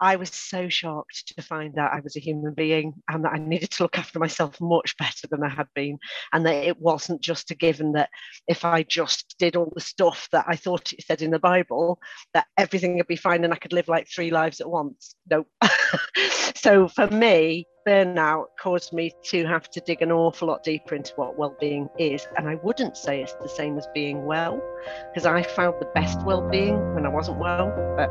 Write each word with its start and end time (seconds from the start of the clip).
I 0.00 0.16
was 0.16 0.30
so 0.30 0.68
shocked 0.68 1.32
to 1.36 1.42
find 1.42 1.78
out 1.78 1.92
I 1.92 2.00
was 2.00 2.16
a 2.16 2.20
human 2.20 2.54
being 2.54 2.94
and 3.08 3.24
that 3.24 3.32
I 3.32 3.38
needed 3.38 3.70
to 3.72 3.84
look 3.84 3.98
after 3.98 4.18
myself 4.18 4.60
much 4.60 4.96
better 4.98 5.26
than 5.30 5.42
I 5.42 5.48
had 5.48 5.68
been. 5.74 5.98
And 6.32 6.44
that 6.46 6.64
it 6.64 6.80
wasn't 6.80 7.22
just 7.22 7.50
a 7.50 7.54
given 7.54 7.92
that 7.92 8.10
if 8.46 8.64
I 8.64 8.82
just 8.82 9.34
did 9.38 9.56
all 9.56 9.72
the 9.74 9.80
stuff 9.80 10.28
that 10.32 10.44
I 10.48 10.56
thought 10.56 10.92
it 10.92 11.04
said 11.04 11.22
in 11.22 11.30
the 11.30 11.38
Bible, 11.38 11.98
that 12.34 12.46
everything 12.58 12.96
would 12.96 13.06
be 13.06 13.16
fine 13.16 13.44
and 13.44 13.52
I 13.52 13.56
could 13.56 13.72
live 13.72 13.88
like 13.88 14.08
three 14.08 14.30
lives 14.30 14.60
at 14.60 14.70
once. 14.70 15.14
Nope. 15.30 15.48
so 16.54 16.88
for 16.88 17.06
me, 17.08 17.66
burnout 17.86 18.46
caused 18.58 18.92
me 18.92 19.12
to 19.22 19.46
have 19.46 19.70
to 19.70 19.80
dig 19.80 20.02
an 20.02 20.10
awful 20.10 20.48
lot 20.48 20.64
deeper 20.64 20.96
into 20.96 21.12
what 21.14 21.38
well-being 21.38 21.88
is 22.00 22.26
and 22.36 22.48
i 22.48 22.56
wouldn't 22.56 22.96
say 22.96 23.22
it's 23.22 23.34
the 23.34 23.48
same 23.48 23.78
as 23.78 23.86
being 23.94 24.24
well 24.24 24.60
because 25.12 25.24
i 25.24 25.40
found 25.40 25.72
the 25.78 25.88
best 25.94 26.20
well-being 26.22 26.94
when 26.94 27.06
i 27.06 27.08
wasn't 27.08 27.38
well 27.38 27.72
but 27.96 28.10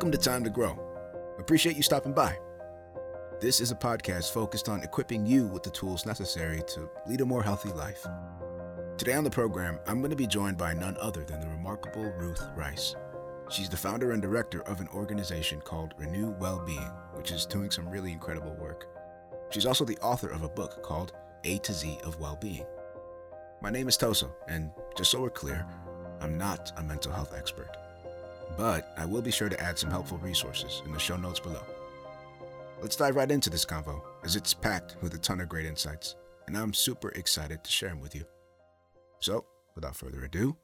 welcome 0.00 0.10
to 0.10 0.16
time 0.16 0.42
to 0.42 0.48
grow 0.48 0.80
appreciate 1.38 1.76
you 1.76 1.82
stopping 1.82 2.14
by 2.14 2.34
this 3.38 3.60
is 3.60 3.70
a 3.70 3.74
podcast 3.74 4.32
focused 4.32 4.66
on 4.66 4.82
equipping 4.82 5.26
you 5.26 5.46
with 5.48 5.62
the 5.62 5.68
tools 5.68 6.06
necessary 6.06 6.62
to 6.66 6.88
lead 7.06 7.20
a 7.20 7.26
more 7.26 7.42
healthy 7.42 7.68
life 7.72 8.06
Today 8.96 9.12
on 9.12 9.24
the 9.24 9.30
program, 9.30 9.78
I'm 9.86 10.00
going 10.00 10.08
to 10.10 10.16
be 10.16 10.26
joined 10.26 10.56
by 10.56 10.72
none 10.72 10.96
other 11.00 11.22
than 11.22 11.40
the 11.40 11.48
remarkable 11.48 12.04
Ruth 12.18 12.42
Rice. 12.54 12.96
She's 13.50 13.68
the 13.68 13.76
founder 13.76 14.12
and 14.12 14.22
director 14.22 14.62
of 14.62 14.80
an 14.80 14.88
organization 14.88 15.60
called 15.60 15.92
Renew 15.98 16.30
Wellbeing, 16.38 16.90
which 17.14 17.30
is 17.30 17.44
doing 17.44 17.70
some 17.70 17.88
really 17.88 18.12
incredible 18.12 18.54
work. 18.56 18.86
She's 19.50 19.66
also 19.66 19.84
the 19.84 19.98
author 19.98 20.28
of 20.28 20.44
a 20.44 20.48
book 20.48 20.82
called 20.82 21.12
A 21.44 21.58
to 21.58 21.72
Z 21.72 21.98
of 22.04 22.20
Wellbeing. 22.20 22.66
My 23.62 23.70
name 23.70 23.88
is 23.88 23.98
Toso, 23.98 24.32
and 24.48 24.70
just 24.96 25.10
so 25.10 25.20
we're 25.20 25.30
clear, 25.30 25.66
I'm 26.20 26.36
not 26.36 26.72
a 26.76 26.82
mental 26.82 27.12
health 27.12 27.34
expert. 27.34 27.76
But 28.56 28.92
I 28.96 29.04
will 29.04 29.22
be 29.22 29.30
sure 29.30 29.48
to 29.48 29.60
add 29.60 29.78
some 29.78 29.90
helpful 29.90 30.18
resources 30.18 30.82
in 30.84 30.92
the 30.92 30.98
show 30.98 31.16
notes 31.16 31.40
below. 31.40 31.62
Let's 32.80 32.96
dive 32.96 33.16
right 33.16 33.30
into 33.30 33.50
this 33.50 33.64
convo, 33.64 34.02
as 34.24 34.36
it's 34.36 34.54
packed 34.54 34.96
with 35.02 35.14
a 35.14 35.18
ton 35.18 35.40
of 35.40 35.48
great 35.48 35.66
insights, 35.66 36.16
and 36.46 36.56
I'm 36.56 36.72
super 36.72 37.10
excited 37.10 37.62
to 37.62 37.70
share 37.70 37.90
them 37.90 38.00
with 38.00 38.14
you. 38.14 38.24
So, 39.20 39.44
without 39.74 39.96
further 39.96 40.24
ado, 40.24 40.56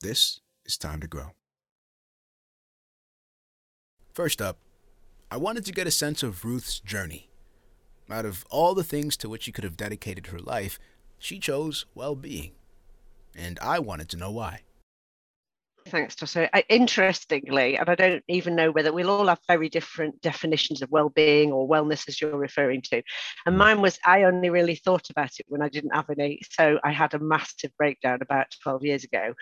this 0.00 0.40
is 0.64 0.76
time 0.76 1.00
to 1.00 1.06
grow. 1.06 1.30
First 4.12 4.40
up, 4.40 4.58
I 5.30 5.36
wanted 5.36 5.64
to 5.66 5.72
get 5.72 5.86
a 5.86 5.90
sense 5.90 6.22
of 6.22 6.44
Ruth's 6.44 6.80
journey. 6.80 7.30
Out 8.10 8.24
of 8.24 8.44
all 8.50 8.74
the 8.74 8.84
things 8.84 9.16
to 9.18 9.28
which 9.28 9.44
she 9.44 9.52
could 9.52 9.64
have 9.64 9.76
dedicated 9.76 10.26
her 10.26 10.38
life, 10.38 10.78
she 11.18 11.38
chose 11.38 11.86
well 11.94 12.14
being. 12.14 12.52
And 13.34 13.58
I 13.60 13.78
wanted 13.78 14.08
to 14.10 14.16
know 14.16 14.30
why. 14.30 14.63
Thanks, 15.86 16.14
Tosso. 16.14 16.48
Uh, 16.50 16.62
interestingly, 16.70 17.76
and 17.76 17.90
I 17.90 17.94
don't 17.94 18.24
even 18.28 18.56
know 18.56 18.70
whether 18.70 18.90
we'll 18.90 19.10
all 19.10 19.26
have 19.26 19.40
very 19.46 19.68
different 19.68 20.18
definitions 20.22 20.80
of 20.80 20.90
well-being 20.90 21.52
or 21.52 21.68
wellness, 21.68 22.08
as 22.08 22.20
you're 22.20 22.38
referring 22.38 22.80
to. 22.90 23.02
And 23.44 23.58
mine 23.58 23.82
was 23.82 23.98
I 24.04 24.22
only 24.22 24.48
really 24.48 24.76
thought 24.76 25.10
about 25.10 25.38
it 25.38 25.46
when 25.48 25.60
I 25.60 25.68
didn't 25.68 25.94
have 25.94 26.08
any. 26.08 26.40
So 26.50 26.78
I 26.82 26.90
had 26.90 27.12
a 27.12 27.18
massive 27.18 27.70
breakdown 27.76 28.20
about 28.22 28.46
12 28.62 28.84
years 28.84 29.04
ago, 29.04 29.34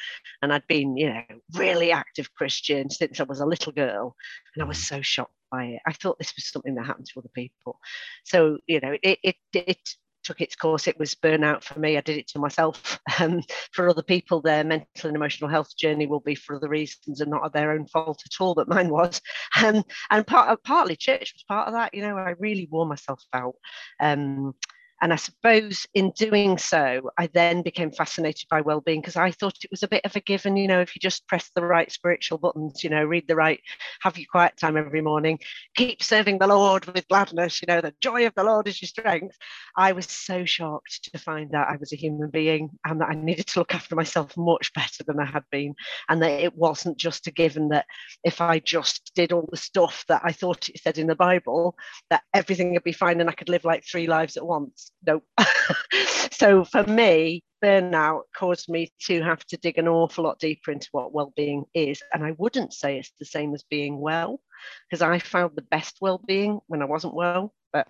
and 0.42 0.52
I'd 0.52 0.66
been, 0.66 0.96
you 0.96 1.10
know, 1.10 1.22
really 1.54 1.92
active 1.92 2.34
Christian 2.34 2.90
since 2.90 3.20
I 3.20 3.24
was 3.24 3.38
a 3.38 3.46
little 3.46 3.72
girl, 3.72 4.16
and 4.56 4.64
I 4.64 4.66
was 4.66 4.84
so 4.84 5.00
shocked 5.00 5.34
by 5.52 5.66
it. 5.66 5.82
I 5.86 5.92
thought 5.92 6.18
this 6.18 6.34
was 6.34 6.50
something 6.50 6.74
that 6.74 6.86
happened 6.86 7.06
to 7.06 7.20
other 7.20 7.30
people. 7.36 7.78
So 8.24 8.58
you 8.66 8.80
know, 8.80 8.96
it 9.00 9.18
it 9.22 9.36
it 9.52 9.88
took 10.22 10.40
its 10.40 10.56
course, 10.56 10.86
it 10.86 10.98
was 10.98 11.14
burnout 11.14 11.62
for 11.62 11.78
me. 11.78 11.96
I 11.96 12.00
did 12.00 12.18
it 12.18 12.28
to 12.28 12.38
myself. 12.38 13.00
Um, 13.20 13.42
for 13.72 13.88
other 13.88 14.02
people, 14.02 14.40
their 14.40 14.64
mental 14.64 15.08
and 15.08 15.14
emotional 15.14 15.50
health 15.50 15.76
journey 15.76 16.06
will 16.06 16.20
be 16.20 16.34
for 16.34 16.56
other 16.56 16.68
reasons 16.68 17.20
and 17.20 17.30
not 17.30 17.42
of 17.42 17.52
their 17.52 17.72
own 17.72 17.86
fault 17.86 18.22
at 18.24 18.42
all, 18.42 18.54
but 18.54 18.68
mine 18.68 18.88
was. 18.88 19.20
Um, 19.62 19.84
and 20.10 20.26
part, 20.26 20.62
partly 20.64 20.96
church 20.96 21.34
was 21.34 21.44
part 21.46 21.68
of 21.68 21.74
that. 21.74 21.94
You 21.94 22.02
know, 22.02 22.16
I 22.16 22.34
really 22.38 22.68
wore 22.70 22.86
myself 22.86 23.22
out. 23.32 23.54
Um, 24.00 24.54
and 25.02 25.12
I 25.12 25.16
suppose 25.16 25.84
in 25.94 26.12
doing 26.12 26.58
so, 26.58 27.10
I 27.18 27.26
then 27.26 27.62
became 27.62 27.90
fascinated 27.90 28.48
by 28.48 28.60
well-being 28.60 29.00
because 29.00 29.16
I 29.16 29.32
thought 29.32 29.64
it 29.64 29.70
was 29.72 29.82
a 29.82 29.88
bit 29.88 30.04
of 30.04 30.14
a 30.14 30.20
given. 30.20 30.56
You 30.56 30.68
know, 30.68 30.80
if 30.80 30.94
you 30.94 31.00
just 31.00 31.26
press 31.26 31.50
the 31.56 31.64
right 31.64 31.90
spiritual 31.90 32.38
buttons, 32.38 32.84
you 32.84 32.90
know, 32.90 33.02
read 33.02 33.26
the 33.26 33.34
right, 33.34 33.60
have 34.02 34.16
your 34.16 34.28
quiet 34.30 34.56
time 34.56 34.76
every 34.76 35.00
morning, 35.00 35.40
keep 35.74 36.04
serving 36.04 36.38
the 36.38 36.46
Lord 36.46 36.86
with 36.86 37.08
gladness. 37.08 37.60
You 37.60 37.66
know, 37.66 37.80
the 37.80 37.92
joy 38.00 38.26
of 38.28 38.34
the 38.36 38.44
Lord 38.44 38.68
is 38.68 38.80
your 38.80 38.86
strength. 38.86 39.36
I 39.76 39.90
was 39.90 40.06
so 40.06 40.44
shocked 40.44 41.10
to 41.12 41.18
find 41.18 41.50
that 41.50 41.66
I 41.68 41.78
was 41.78 41.92
a 41.92 41.96
human 41.96 42.30
being 42.30 42.70
and 42.86 43.00
that 43.00 43.08
I 43.08 43.14
needed 43.14 43.48
to 43.48 43.58
look 43.58 43.74
after 43.74 43.96
myself 43.96 44.36
much 44.36 44.72
better 44.72 45.02
than 45.04 45.18
I 45.18 45.24
had 45.24 45.42
been, 45.50 45.74
and 46.08 46.22
that 46.22 46.44
it 46.44 46.54
wasn't 46.56 46.96
just 46.96 47.26
a 47.26 47.32
given 47.32 47.70
that 47.70 47.86
if 48.22 48.40
I 48.40 48.60
just 48.60 49.10
did 49.16 49.32
all 49.32 49.48
the 49.50 49.56
stuff 49.56 50.04
that 50.06 50.22
I 50.22 50.30
thought 50.30 50.68
it 50.68 50.80
said 50.80 50.98
in 50.98 51.08
the 51.08 51.16
Bible, 51.16 51.74
that 52.08 52.22
everything 52.32 52.72
would 52.74 52.84
be 52.84 52.92
fine 52.92 53.20
and 53.20 53.28
I 53.28 53.32
could 53.32 53.48
live 53.48 53.64
like 53.64 53.84
three 53.84 54.06
lives 54.06 54.36
at 54.36 54.46
once 54.46 54.91
nope. 55.06 55.24
so 56.32 56.64
for 56.64 56.84
me, 56.84 57.42
burnout 57.62 58.22
caused 58.34 58.68
me 58.68 58.90
to 59.06 59.22
have 59.22 59.44
to 59.46 59.56
dig 59.56 59.78
an 59.78 59.88
awful 59.88 60.24
lot 60.24 60.38
deeper 60.38 60.70
into 60.70 60.88
what 60.92 61.12
well-being 61.12 61.64
is. 61.74 62.02
And 62.12 62.24
I 62.24 62.32
wouldn't 62.32 62.72
say 62.72 62.98
it's 62.98 63.12
the 63.18 63.24
same 63.24 63.54
as 63.54 63.64
being 63.70 63.98
well, 63.98 64.40
because 64.88 65.02
I 65.02 65.18
found 65.18 65.52
the 65.54 65.62
best 65.62 65.98
well-being 66.00 66.60
when 66.66 66.82
I 66.82 66.86
wasn't 66.86 67.14
well. 67.14 67.52
But 67.72 67.86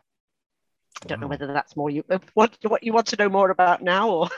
I 1.03 1.07
don't 1.07 1.21
wow. 1.21 1.23
know 1.23 1.31
whether 1.31 1.47
that's 1.47 1.77
more 1.77 1.91
you 1.91 2.05
what 2.35 2.57
what 2.63 2.85
you 2.85 2.93
want 2.93 3.07
to 3.09 3.17
know 3.17 3.29
more 3.29 3.51
about 3.51 3.83
now 3.83 4.11
or 4.11 4.29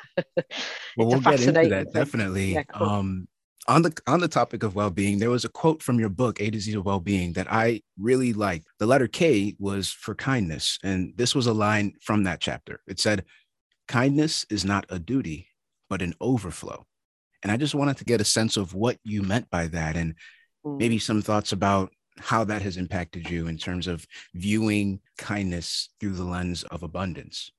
well 0.97 1.09
we'll 1.09 1.21
get 1.21 1.41
into 1.41 1.69
that 1.69 1.93
definitely. 1.93 2.55
Yeah, 2.55 2.63
cool. 2.63 2.89
Um 2.89 3.29
on 3.67 3.83
the 3.83 3.97
on 4.07 4.21
the 4.21 4.29
topic 4.29 4.63
of 4.63 4.75
well-being 4.75 5.19
there 5.19 5.31
was 5.31 5.45
a 5.45 5.49
quote 5.49 5.83
from 5.83 5.99
your 5.99 6.09
book 6.09 6.41
a 6.41 6.51
to 6.51 6.61
z 6.61 6.75
of 6.75 6.85
well-being 6.85 7.33
that 7.33 7.51
i 7.51 7.81
really 7.99 8.33
liked. 8.33 8.67
The 8.79 8.87
letter 8.87 9.09
k 9.09 9.55
was 9.59 9.91
for 9.91 10.15
kindness 10.15 10.79
and 10.83 11.13
this 11.17 11.35
was 11.35 11.47
a 11.47 11.53
line 11.53 11.95
from 12.03 12.25
that 12.25 12.41
chapter. 12.41 12.81
It 12.87 13.01
said 13.01 13.25
kindness 13.89 14.45
is 14.51 14.65
not 14.65 14.87
a 14.89 14.99
duty 14.99 15.49
but 15.89 16.03
an 16.03 16.15
overflow. 16.21 16.87
And 17.43 17.53
i 17.53 17.57
just 17.57 17.75
wanted 17.75 17.97
to 17.99 18.05
get 18.05 18.21
a 18.21 18.25
sense 18.25 18.57
of 18.57 18.75
what 18.75 18.99
you 19.05 19.23
meant 19.23 19.51
by 19.51 19.69
that 19.69 19.97
and 19.97 20.15
mm. 20.65 20.79
maybe 20.79 20.99
some 20.99 21.23
thoughts 21.23 21.53
about 21.53 21.93
how 22.19 22.45
that 22.45 22.63
has 22.63 22.77
impacted 22.77 23.29
you 23.29 23.49
in 23.49 23.59
terms 23.59 23.87
of 23.87 24.07
viewing 24.35 25.01
kindness 25.19 25.89
through 25.99 26.13
the 26.13 26.25
lens 26.25 26.63
of 26.65 26.83
abundance 26.83 27.51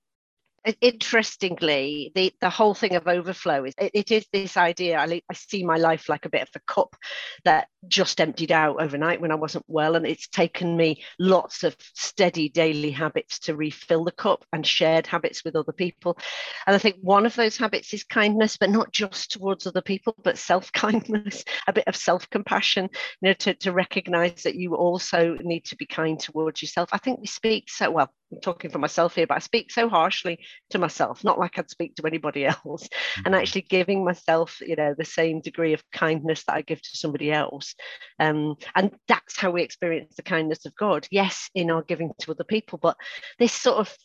interestingly, 0.81 2.11
the, 2.15 2.33
the 2.41 2.49
whole 2.49 2.73
thing 2.73 2.95
of 2.95 3.07
overflow 3.07 3.65
is 3.65 3.73
it, 3.77 3.91
it 3.93 4.11
is 4.11 4.25
this 4.33 4.57
idea. 4.57 4.97
I, 4.97 5.21
I 5.29 5.33
see 5.33 5.63
my 5.63 5.77
life 5.77 6.09
like 6.09 6.25
a 6.25 6.29
bit 6.29 6.41
of 6.41 6.49
a 6.55 6.59
cup 6.71 6.95
that 7.43 7.67
just 7.87 8.19
emptied 8.19 8.51
out 8.51 8.81
overnight 8.81 9.21
when 9.21 9.31
I 9.31 9.35
wasn't 9.35 9.65
well. 9.67 9.95
And 9.95 10.07
it's 10.07 10.27
taken 10.27 10.75
me 10.75 11.03
lots 11.19 11.63
of 11.63 11.75
steady 11.93 12.49
daily 12.49 12.91
habits 12.91 13.39
to 13.39 13.55
refill 13.55 14.03
the 14.03 14.11
cup 14.11 14.43
and 14.51 14.65
shared 14.65 15.05
habits 15.05 15.43
with 15.45 15.55
other 15.55 15.71
people. 15.71 16.17
And 16.65 16.75
I 16.75 16.79
think 16.79 16.97
one 17.01 17.25
of 17.25 17.35
those 17.35 17.57
habits 17.57 17.93
is 17.93 18.03
kindness, 18.03 18.57
but 18.57 18.69
not 18.69 18.91
just 18.91 19.31
towards 19.31 19.67
other 19.67 19.81
people, 19.81 20.15
but 20.23 20.37
self 20.37 20.71
kindness, 20.71 21.43
a 21.67 21.73
bit 21.73 21.87
of 21.87 21.95
self 21.95 22.29
compassion, 22.29 22.89
you 23.21 23.29
know, 23.29 23.33
to, 23.33 23.53
to 23.55 23.71
recognize 23.71 24.43
that 24.43 24.55
you 24.55 24.75
also 24.75 25.37
need 25.41 25.65
to 25.65 25.75
be 25.75 25.85
kind 25.85 26.19
towards 26.19 26.61
yourself. 26.61 26.89
I 26.91 26.97
think 26.97 27.19
we 27.19 27.27
speak 27.27 27.69
so 27.69 27.91
well, 27.91 28.11
I'm 28.31 28.41
talking 28.41 28.71
for 28.71 28.79
myself 28.79 29.15
here, 29.15 29.27
but 29.27 29.35
I 29.35 29.39
speak 29.39 29.71
so 29.71 29.89
harshly 29.89 30.39
to 30.71 30.77
myself, 30.77 31.23
not 31.23 31.39
like 31.39 31.57
I'd 31.57 31.69
speak 31.69 31.95
to 31.95 32.07
anybody 32.07 32.45
else. 32.45 32.63
Mm-hmm. 32.66 33.21
And 33.25 33.35
actually 33.35 33.61
giving 33.61 34.03
myself, 34.03 34.59
you 34.61 34.75
know, 34.75 34.95
the 34.97 35.05
same 35.05 35.41
degree 35.41 35.73
of 35.73 35.83
kindness 35.91 36.43
that 36.45 36.55
I 36.55 36.61
give 36.61 36.81
to 36.81 36.97
somebody 36.97 37.31
else. 37.31 37.75
Um, 38.19 38.55
and 38.75 38.91
that's 39.07 39.38
how 39.39 39.51
we 39.51 39.63
experience 39.63 40.16
the 40.16 40.23
kindness 40.23 40.66
of 40.66 40.75
God. 40.75 41.07
Yes, 41.11 41.49
in 41.55 41.71
our 41.71 41.83
giving 41.83 42.11
to 42.19 42.31
other 42.31 42.43
people, 42.43 42.79
but 42.81 42.97
this 43.39 43.53
sort 43.53 43.77
of 43.77 43.95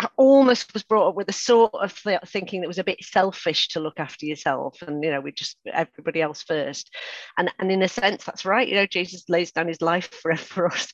I 0.00 0.08
almost 0.16 0.72
was 0.72 0.82
brought 0.82 1.10
up 1.10 1.14
with 1.14 1.28
a 1.28 1.32
sort 1.32 1.74
of 1.74 1.92
thinking 2.26 2.62
that 2.62 2.68
was 2.68 2.78
a 2.78 2.84
bit 2.84 3.04
selfish 3.04 3.68
to 3.68 3.80
look 3.80 4.00
after 4.00 4.24
yourself 4.24 4.80
and 4.80 5.04
you 5.04 5.10
know 5.10 5.20
we 5.20 5.30
just 5.30 5.58
everybody 5.70 6.22
else 6.22 6.42
first 6.42 6.90
and 7.36 7.52
and 7.58 7.70
in 7.70 7.82
a 7.82 7.88
sense 7.88 8.24
that's 8.24 8.46
right 8.46 8.66
you 8.66 8.74
know 8.74 8.86
jesus 8.86 9.24
lays 9.28 9.52
down 9.52 9.68
his 9.68 9.82
life 9.82 10.08
for, 10.22 10.34
for 10.36 10.68
us 10.68 10.90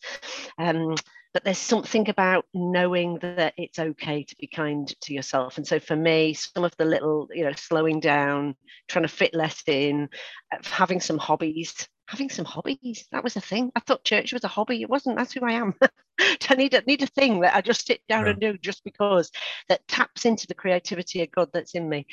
um, 0.59 0.97
but 1.37 1.45
there's 1.45 1.59
something 1.59 2.09
about 2.09 2.47
knowing 2.55 3.19
that 3.19 3.53
it's 3.59 3.79
okay 3.79 4.23
to 4.23 4.37
be 4.37 4.47
kind 4.47 4.89
to 5.03 5.13
yourself. 5.13 5.59
And 5.59 5.67
so 5.67 5.79
for 5.79 5.95
me 5.95 6.33
some 6.33 6.65
of 6.65 6.75
the 6.79 6.87
little 6.87 7.29
you 7.31 7.45
know 7.45 7.53
slowing 7.53 8.01
down 8.01 8.55
trying 8.89 9.03
to 9.03 9.09
fit 9.09 9.35
less 9.35 9.63
in 9.67 10.09
uh, 10.51 10.57
having 10.65 10.99
some 10.99 11.19
hobbies 11.19 11.87
having 12.07 12.31
some 12.31 12.45
hobbies. 12.45 13.07
That 13.13 13.25
was 13.25 13.37
a 13.37 13.41
thing. 13.41 13.73
I 13.75 13.81
thought 13.81 14.05
church 14.05 14.33
was 14.33 14.45
a 14.45 14.49
hobby. 14.49 14.83
It 14.83 14.91
wasn't. 14.91 15.17
That's 15.17 15.33
who 15.33 15.45
I 15.45 15.53
am. 15.53 15.75
I 16.49 16.55
need 16.55 16.75
a, 16.75 16.81
need 16.83 17.03
a 17.03 17.07
thing 17.07 17.41
that 17.41 17.55
I 17.55 17.61
just 17.61 17.87
sit 17.87 18.01
down 18.09 18.25
yeah. 18.25 18.31
and 18.31 18.41
do 18.41 18.59
just 18.59 18.85
because 18.85 19.31
that 19.69 19.87
taps 19.87 20.25
into 20.25 20.47
the 20.47 20.55
creativity 20.55 21.23
of 21.23 21.31
God 21.31 21.51
that's 21.53 21.75
in 21.75 21.89
me. 21.89 22.07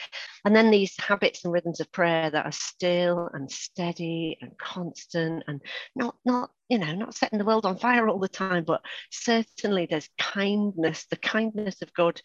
And 0.44 0.56
then 0.56 0.72
these 0.72 0.96
habits 1.00 1.44
and 1.44 1.54
rhythms 1.54 1.80
of 1.80 1.92
prayer 1.92 2.30
that 2.30 2.46
are 2.46 2.52
still 2.52 3.30
and 3.34 3.50
steady 3.50 4.38
and 4.42 4.58
constant 4.58 5.44
and 5.48 5.62
not 5.96 6.16
not 6.26 6.52
you 6.70 6.80
know 6.80 6.94
not 6.94 7.16
setting 7.16 7.40
the 7.40 7.46
world 7.46 7.66
on 7.66 7.78
fire 7.78 8.10
all 8.10 8.20
the 8.20 8.28
time, 8.28 8.64
but 8.66 8.82
certainly 9.12 9.88
there's 9.90 10.10
kindness, 10.18 11.06
the 11.10 11.18
kindness 11.18 11.82
of 11.82 11.94
God 11.94 12.22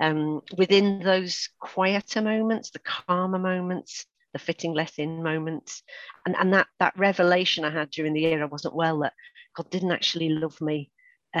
um, 0.00 0.42
within 0.56 1.00
those 1.00 1.48
quieter 1.58 2.22
moments, 2.22 2.70
the 2.70 2.78
calmer 2.80 3.38
moments, 3.38 4.06
the 4.36 4.44
fitting 4.44 4.74
less 4.74 4.98
in 4.98 5.22
moments 5.22 5.82
and 6.26 6.36
and 6.36 6.52
that 6.52 6.66
that 6.78 6.92
revelation 6.98 7.64
i 7.64 7.70
had 7.70 7.90
during 7.90 8.12
the 8.12 8.20
year 8.20 8.42
i 8.42 8.46
wasn't 8.46 8.74
well 8.74 9.00
that 9.00 9.14
god 9.56 9.70
didn't 9.70 9.92
actually 9.92 10.28
love 10.28 10.60
me 10.60 10.90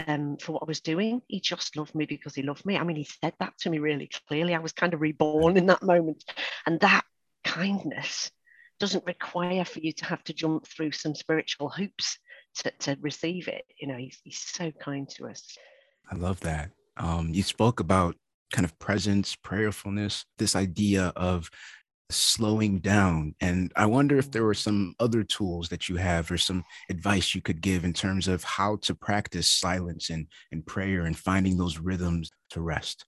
um, 0.06 0.36
for 0.36 0.52
what 0.52 0.62
I 0.62 0.66
was 0.66 0.80
doing. 0.80 1.22
He 1.26 1.40
just 1.40 1.76
loved 1.76 1.94
me 1.94 2.04
because 2.04 2.34
he 2.34 2.42
loved 2.42 2.66
me. 2.66 2.76
I 2.76 2.84
mean, 2.84 2.96
he 2.96 3.08
said 3.22 3.34
that 3.40 3.56
to 3.60 3.70
me 3.70 3.78
really 3.78 4.10
clearly. 4.28 4.54
I 4.54 4.58
was 4.58 4.72
kind 4.72 4.92
of 4.94 5.00
reborn 5.00 5.56
in 5.56 5.66
that 5.66 5.82
moment. 5.82 6.24
And 6.66 6.78
that 6.80 7.04
kindness 7.44 8.30
doesn't 8.78 9.06
require 9.06 9.64
for 9.64 9.80
you 9.80 9.92
to 9.92 10.04
have 10.04 10.22
to 10.24 10.34
jump 10.34 10.66
through 10.66 10.92
some 10.92 11.14
spiritual 11.14 11.70
hoops 11.70 12.18
to, 12.56 12.70
to 12.80 12.98
receive 13.00 13.48
it. 13.48 13.64
You 13.80 13.88
know, 13.88 13.96
he's, 13.96 14.18
he's 14.22 14.38
so 14.38 14.70
kind 14.70 15.08
to 15.10 15.28
us. 15.28 15.56
I 16.10 16.16
love 16.16 16.40
that. 16.40 16.70
Um, 16.96 17.30
you 17.32 17.42
spoke 17.42 17.80
about 17.80 18.16
kind 18.52 18.64
of 18.64 18.78
presence, 18.78 19.34
prayerfulness, 19.34 20.24
this 20.38 20.54
idea 20.54 21.12
of 21.16 21.50
slowing 22.10 22.78
down. 22.78 23.34
And 23.40 23.72
I 23.76 23.86
wonder 23.86 24.16
if 24.16 24.26
mm-hmm. 24.26 24.32
there 24.32 24.44
were 24.44 24.54
some 24.54 24.94
other 25.00 25.24
tools 25.24 25.68
that 25.68 25.88
you 25.88 25.96
have 25.96 26.30
or 26.30 26.38
some 26.38 26.64
advice 26.90 27.34
you 27.34 27.42
could 27.42 27.60
give 27.60 27.84
in 27.84 27.92
terms 27.92 28.28
of 28.28 28.44
how 28.44 28.76
to 28.82 28.94
practice 28.94 29.50
silence 29.50 30.10
and, 30.10 30.26
and 30.52 30.64
prayer 30.64 31.02
and 31.06 31.16
finding 31.16 31.56
those 31.56 31.78
rhythms 31.78 32.30
to 32.50 32.60
rest. 32.60 33.04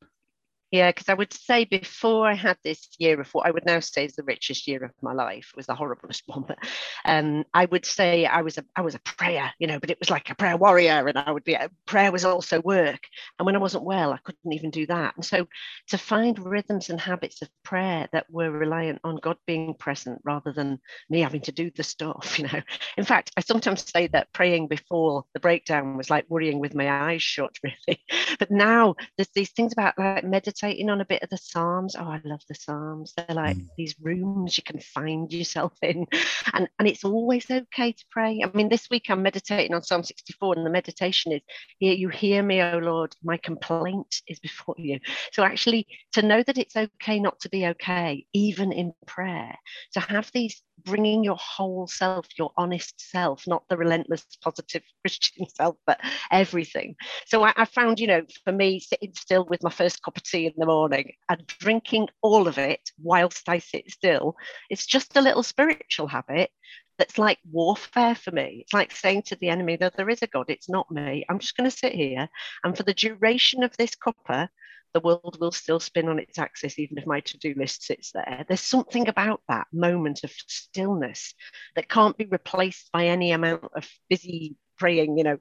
Yeah, 0.70 0.90
because 0.90 1.08
I 1.08 1.14
would 1.14 1.32
say 1.32 1.64
before 1.64 2.26
I 2.28 2.34
had 2.34 2.58
this 2.62 2.88
year 2.98 3.18
of 3.22 3.28
what 3.32 3.46
I 3.46 3.50
would 3.50 3.64
now 3.64 3.80
say 3.80 4.04
is 4.04 4.16
the 4.16 4.22
richest 4.22 4.68
year 4.68 4.84
of 4.84 4.90
my 5.00 5.14
life, 5.14 5.52
was 5.56 5.66
the 5.66 5.74
horriblest 5.74 6.22
one. 6.26 6.44
But 6.46 6.58
um, 7.06 7.44
I 7.54 7.64
would 7.64 7.86
say 7.86 8.26
I 8.26 8.42
was 8.42 8.58
a 8.58 8.64
I 8.76 8.82
was 8.82 8.94
a 8.94 8.98
prayer, 9.00 9.50
you 9.58 9.66
know, 9.66 9.78
but 9.80 9.90
it 9.90 9.98
was 9.98 10.10
like 10.10 10.28
a 10.28 10.34
prayer 10.34 10.58
warrior, 10.58 11.08
and 11.08 11.18
I 11.18 11.30
would 11.30 11.44
be 11.44 11.56
prayer 11.86 12.12
was 12.12 12.26
also 12.26 12.60
work. 12.60 13.00
And 13.38 13.46
when 13.46 13.56
I 13.56 13.60
wasn't 13.60 13.84
well, 13.84 14.12
I 14.12 14.18
couldn't 14.18 14.52
even 14.52 14.70
do 14.70 14.86
that. 14.86 15.16
And 15.16 15.24
so 15.24 15.46
to 15.88 15.96
find 15.98 16.38
rhythms 16.38 16.90
and 16.90 17.00
habits 17.00 17.40
of 17.40 17.48
prayer 17.64 18.06
that 18.12 18.26
were 18.30 18.50
reliant 18.50 19.00
on 19.04 19.16
God 19.16 19.38
being 19.46 19.72
present 19.72 20.20
rather 20.24 20.52
than 20.52 20.80
me 21.08 21.20
having 21.20 21.40
to 21.42 21.52
do 21.52 21.70
the 21.70 21.82
stuff, 21.82 22.38
you 22.38 22.44
know. 22.46 22.60
In 22.98 23.04
fact, 23.04 23.30
I 23.38 23.40
sometimes 23.40 23.90
say 23.90 24.08
that 24.08 24.32
praying 24.34 24.68
before 24.68 25.24
the 25.32 25.40
breakdown 25.40 25.96
was 25.96 26.10
like 26.10 26.26
worrying 26.28 26.58
with 26.58 26.74
my 26.74 26.90
eyes 26.90 27.22
shut, 27.22 27.56
really. 27.64 28.00
But 28.38 28.50
now 28.50 28.96
there's 29.16 29.30
these 29.34 29.50
things 29.52 29.72
about 29.72 29.98
like 29.98 30.24
meditating 30.24 30.57
meditating 30.62 30.90
on 30.90 31.00
a 31.00 31.04
bit 31.04 31.22
of 31.22 31.30
the 31.30 31.36
Psalms. 31.36 31.96
Oh, 31.98 32.04
I 32.04 32.20
love 32.24 32.40
the 32.48 32.54
Psalms. 32.54 33.14
They're 33.16 33.34
like 33.34 33.56
mm. 33.56 33.68
these 33.76 33.94
rooms 34.00 34.56
you 34.56 34.62
can 34.64 34.80
find 34.80 35.32
yourself 35.32 35.72
in. 35.82 36.06
And, 36.52 36.68
and 36.78 36.88
it's 36.88 37.04
always 37.04 37.50
okay 37.50 37.92
to 37.92 38.04
pray. 38.10 38.42
I 38.44 38.56
mean, 38.56 38.68
this 38.68 38.88
week 38.90 39.06
I'm 39.08 39.22
meditating 39.22 39.74
on 39.74 39.82
Psalm 39.82 40.02
64, 40.02 40.56
and 40.56 40.66
the 40.66 40.70
meditation 40.70 41.32
is 41.32 41.42
here, 41.78 41.94
you 41.94 42.08
hear 42.08 42.42
me, 42.42 42.60
O 42.62 42.78
Lord, 42.78 43.14
my 43.22 43.36
complaint 43.36 44.22
is 44.26 44.38
before 44.40 44.76
you. 44.78 45.00
So 45.32 45.42
actually 45.42 45.86
to 46.12 46.22
know 46.22 46.42
that 46.42 46.58
it's 46.58 46.76
okay 46.76 47.20
not 47.20 47.40
to 47.40 47.48
be 47.48 47.66
okay, 47.66 48.26
even 48.32 48.72
in 48.72 48.92
prayer, 49.06 49.54
to 49.92 50.00
have 50.00 50.30
these 50.32 50.62
bringing 50.84 51.24
your 51.24 51.36
whole 51.36 51.86
self, 51.86 52.26
your 52.38 52.52
honest 52.56 52.94
self, 53.10 53.46
not 53.46 53.64
the 53.68 53.76
relentless 53.76 54.24
positive 54.42 54.82
Christian 55.02 55.46
self, 55.48 55.76
but 55.86 56.00
everything. 56.30 56.96
So 57.26 57.44
I, 57.44 57.52
I, 57.56 57.64
found, 57.64 58.00
you 58.00 58.06
know, 58.06 58.22
for 58.44 58.52
me, 58.52 58.80
sitting 58.80 59.12
still 59.14 59.44
with 59.44 59.62
my 59.62 59.70
first 59.70 60.02
cup 60.02 60.16
of 60.16 60.22
tea 60.22 60.46
in 60.46 60.54
the 60.56 60.66
morning 60.66 61.12
and 61.28 61.46
drinking 61.46 62.08
all 62.22 62.48
of 62.48 62.58
it 62.58 62.80
whilst 63.02 63.48
I 63.48 63.58
sit 63.58 63.90
still, 63.90 64.36
it's 64.70 64.86
just 64.86 65.16
a 65.16 65.22
little 65.22 65.42
spiritual 65.42 66.06
habit 66.06 66.50
that's 66.98 67.18
like 67.18 67.38
warfare 67.50 68.14
for 68.14 68.32
me. 68.32 68.60
It's 68.62 68.74
like 68.74 68.92
saying 68.92 69.22
to 69.22 69.36
the 69.36 69.48
enemy 69.48 69.76
that 69.76 69.96
there 69.96 70.10
is 70.10 70.22
a 70.22 70.26
God, 70.26 70.46
it's 70.48 70.68
not 70.68 70.90
me. 70.90 71.24
I'm 71.28 71.38
just 71.38 71.56
going 71.56 71.70
to 71.70 71.76
sit 71.76 71.92
here. 71.92 72.28
And 72.64 72.76
for 72.76 72.82
the 72.82 72.94
duration 72.94 73.62
of 73.62 73.76
this 73.76 73.92
cuppa, 73.94 74.48
the 74.94 75.00
world 75.00 75.38
will 75.40 75.52
still 75.52 75.80
spin 75.80 76.08
on 76.08 76.18
its 76.18 76.38
axis, 76.38 76.78
even 76.78 76.98
if 76.98 77.06
my 77.06 77.20
to 77.20 77.38
do 77.38 77.54
list 77.56 77.84
sits 77.84 78.12
there. 78.12 78.44
There's 78.46 78.60
something 78.60 79.08
about 79.08 79.42
that 79.48 79.66
moment 79.72 80.24
of 80.24 80.32
stillness 80.32 81.34
that 81.74 81.88
can't 81.88 82.16
be 82.16 82.26
replaced 82.26 82.90
by 82.92 83.06
any 83.06 83.32
amount 83.32 83.70
of 83.74 83.88
busy 84.08 84.56
praying, 84.78 85.18
you 85.18 85.24
know. 85.24 85.38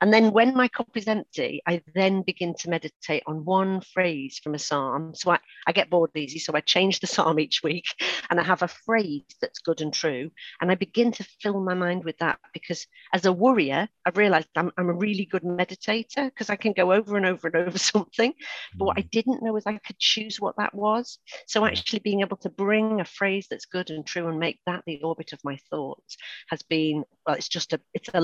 And 0.00 0.12
then 0.12 0.32
when 0.32 0.54
my 0.54 0.68
cup 0.68 0.88
is 0.94 1.06
empty, 1.06 1.62
I 1.66 1.82
then 1.94 2.22
begin 2.22 2.54
to 2.60 2.70
meditate 2.70 3.22
on 3.26 3.44
one 3.44 3.80
phrase 3.80 4.40
from 4.42 4.54
a 4.54 4.58
psalm. 4.58 5.14
So 5.14 5.32
I, 5.32 5.38
I 5.66 5.72
get 5.72 5.90
bored 5.90 6.10
easy. 6.16 6.38
So 6.38 6.52
I 6.54 6.60
change 6.60 7.00
the 7.00 7.06
psalm 7.06 7.38
each 7.38 7.62
week 7.62 7.84
and 8.30 8.40
I 8.40 8.42
have 8.42 8.62
a 8.62 8.68
phrase 8.68 9.24
that's 9.40 9.58
good 9.58 9.80
and 9.80 9.92
true. 9.92 10.30
And 10.60 10.70
I 10.70 10.74
begin 10.74 11.12
to 11.12 11.24
fill 11.40 11.60
my 11.60 11.74
mind 11.74 12.04
with 12.04 12.16
that 12.18 12.38
because 12.54 12.86
as 13.12 13.26
a 13.26 13.32
worrier, 13.32 13.88
I've 14.06 14.16
realized 14.16 14.48
I'm, 14.56 14.70
I'm 14.78 14.88
a 14.88 14.94
really 14.94 15.26
good 15.26 15.42
meditator 15.42 16.26
because 16.26 16.48
I 16.50 16.56
can 16.56 16.72
go 16.72 16.92
over 16.92 17.16
and 17.16 17.26
over 17.26 17.48
and 17.48 17.56
over 17.56 17.78
something. 17.92 18.32
But 18.76 18.84
what 18.86 18.98
I 18.98 19.02
mm. 19.02 19.10
didn't 19.10 19.42
know 19.42 19.56
is 19.56 19.66
I 19.66 19.78
could 19.78 19.98
choose 19.98 20.40
what 20.40 20.56
that 20.56 20.74
was. 20.74 21.18
So 21.46 21.66
actually 21.66 22.00
being 22.00 22.20
able 22.20 22.38
to 22.38 22.50
bring 22.50 23.00
a 23.00 23.04
phrase 23.04 23.46
that's 23.50 23.66
good 23.66 23.90
and 23.90 24.06
true 24.06 24.28
and 24.28 24.38
make 24.38 24.60
that 24.66 24.82
the 24.86 25.02
orbit 25.02 25.32
of 25.32 25.40
my 25.44 25.58
thoughts 25.68 26.16
has 26.48 26.62
been, 26.62 27.04
well, 27.26 27.36
it's 27.36 27.48
just 27.48 27.72
a, 27.72 27.80
it's 27.92 28.10
a 28.14 28.20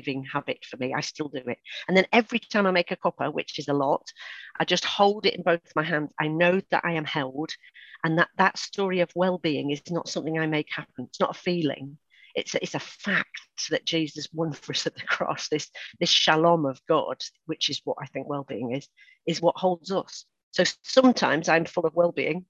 life-saving 0.00 0.24
habit 0.24 0.64
for 0.64 0.76
me. 0.76 0.94
I 0.94 1.00
still 1.00 1.28
do 1.28 1.42
it. 1.46 1.58
And 1.88 1.96
then 1.96 2.06
every 2.12 2.38
time 2.38 2.66
I 2.66 2.70
make 2.70 2.90
a 2.90 2.96
cuppa, 2.96 3.32
which 3.32 3.58
is 3.58 3.68
a 3.68 3.74
lot, 3.74 4.06
I 4.58 4.64
just 4.64 4.84
hold 4.84 5.26
it 5.26 5.34
in 5.34 5.42
both 5.42 5.60
my 5.76 5.82
hands. 5.82 6.12
I 6.18 6.28
know 6.28 6.60
that 6.70 6.84
I 6.84 6.92
am 6.92 7.04
held 7.04 7.50
and 8.04 8.18
that 8.18 8.28
that 8.38 8.58
story 8.58 9.00
of 9.00 9.10
well-being 9.14 9.70
is 9.70 9.82
not 9.90 10.08
something 10.08 10.38
I 10.38 10.46
make 10.46 10.68
happen. 10.70 11.06
It's 11.08 11.20
not 11.20 11.36
a 11.36 11.40
feeling. 11.40 11.98
It's 12.34 12.54
a, 12.54 12.62
it's 12.62 12.74
a 12.74 12.80
fact 12.80 13.40
that 13.70 13.84
Jesus 13.84 14.28
won 14.32 14.52
for 14.52 14.72
us 14.72 14.86
at 14.86 14.94
the 14.94 15.02
cross. 15.02 15.48
This 15.48 15.68
this 15.98 16.10
shalom 16.10 16.64
of 16.64 16.80
God, 16.86 17.20
which 17.46 17.68
is 17.68 17.80
what 17.84 17.96
I 18.00 18.06
think 18.06 18.28
well-being 18.28 18.72
is, 18.72 18.88
is 19.26 19.42
what 19.42 19.56
holds 19.56 19.90
us. 19.90 20.24
So 20.52 20.64
sometimes 20.82 21.48
I'm 21.48 21.64
full 21.64 21.86
of 21.86 21.94
well-being, 21.94 22.44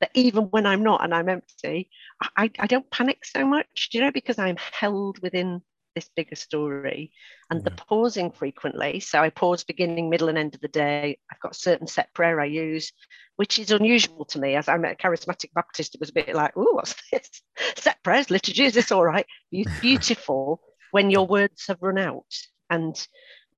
that 0.00 0.10
even 0.14 0.44
when 0.44 0.66
I'm 0.66 0.82
not 0.82 1.04
and 1.04 1.14
I'm 1.14 1.28
empty, 1.28 1.90
I, 2.36 2.50
I 2.58 2.66
don't 2.66 2.90
panic 2.90 3.24
so 3.24 3.46
much, 3.46 3.90
you 3.92 4.00
know, 4.00 4.12
because 4.12 4.38
I'm 4.38 4.56
held 4.56 5.18
within 5.22 5.62
this 5.96 6.08
bigger 6.14 6.36
story 6.36 7.10
and 7.50 7.60
yeah. 7.60 7.64
the 7.64 7.70
pausing 7.72 8.30
frequently. 8.30 9.00
So 9.00 9.20
i 9.20 9.30
pause 9.30 9.64
beginning 9.64 10.08
middle 10.08 10.28
and 10.28 10.38
end 10.38 10.54
of 10.54 10.60
the 10.60 10.68
day. 10.68 11.18
I've 11.32 11.40
got 11.40 11.56
a 11.56 11.58
certain 11.58 11.88
set 11.88 12.14
prayer 12.14 12.40
i 12.40 12.44
use 12.44 12.92
which 13.34 13.58
is 13.58 13.72
unusual 13.72 14.24
to 14.26 14.38
me. 14.38 14.54
As 14.54 14.68
i'm 14.68 14.84
a 14.84 14.94
charismatic 14.94 15.52
baptist 15.54 15.96
it 15.96 16.00
was 16.00 16.10
a 16.10 16.14
bit 16.14 16.34
like 16.34 16.52
oh 16.56 16.74
what's 16.74 16.94
this? 17.10 17.42
Set 17.76 18.00
prayers 18.04 18.30
liturgy 18.30 18.64
is 18.64 18.74
this 18.74 18.92
all 18.92 19.04
right? 19.04 19.26
Beautiful 19.80 20.60
when 20.92 21.10
your 21.10 21.26
words 21.26 21.66
have 21.66 21.78
run 21.80 21.98
out 21.98 22.32
and 22.70 22.94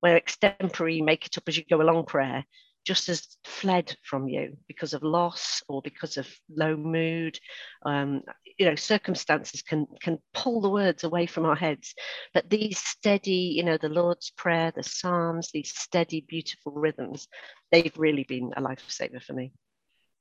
where 0.01 0.19
extempore 0.19 1.05
make 1.05 1.27
it 1.27 1.37
up 1.37 1.45
as 1.49 1.59
you 1.59 1.65
go 1.69 1.83
along 1.83 2.07
prayer 2.07 2.45
just 2.89 3.07
has 3.07 3.37
fled 3.45 3.95
from 4.03 4.29
you 4.29 4.57
because 4.67 4.95
of 4.95 5.03
loss 5.03 5.63
or 5.69 5.83
because 5.83 6.17
of 6.17 6.27
low 6.49 6.75
mood. 6.75 7.39
Um, 7.85 8.23
you 8.59 8.65
know, 8.65 8.77
circumstances 8.77 9.61
can 9.61 9.87
can 10.01 10.19
pull 10.33 10.63
the 10.63 10.71
words 10.71 11.05
away 11.05 11.27
from 11.27 11.45
our 11.45 11.55
heads. 11.55 11.95
But 12.33 12.49
these 12.49 12.79
steady, 12.79 13.53
you 13.57 13.63
know, 13.63 13.77
the 13.77 13.91
Lord's 13.91 14.31
Prayer, 14.31 14.73
the 14.75 14.83
Psalms, 14.83 15.51
these 15.53 15.75
steady, 15.77 16.25
beautiful 16.27 16.73
rhythms, 16.73 17.29
they've 17.71 17.93
really 17.99 18.25
been 18.25 18.55
a 18.57 18.63
lifesaver 18.63 19.23
for 19.23 19.35
me. 19.35 19.53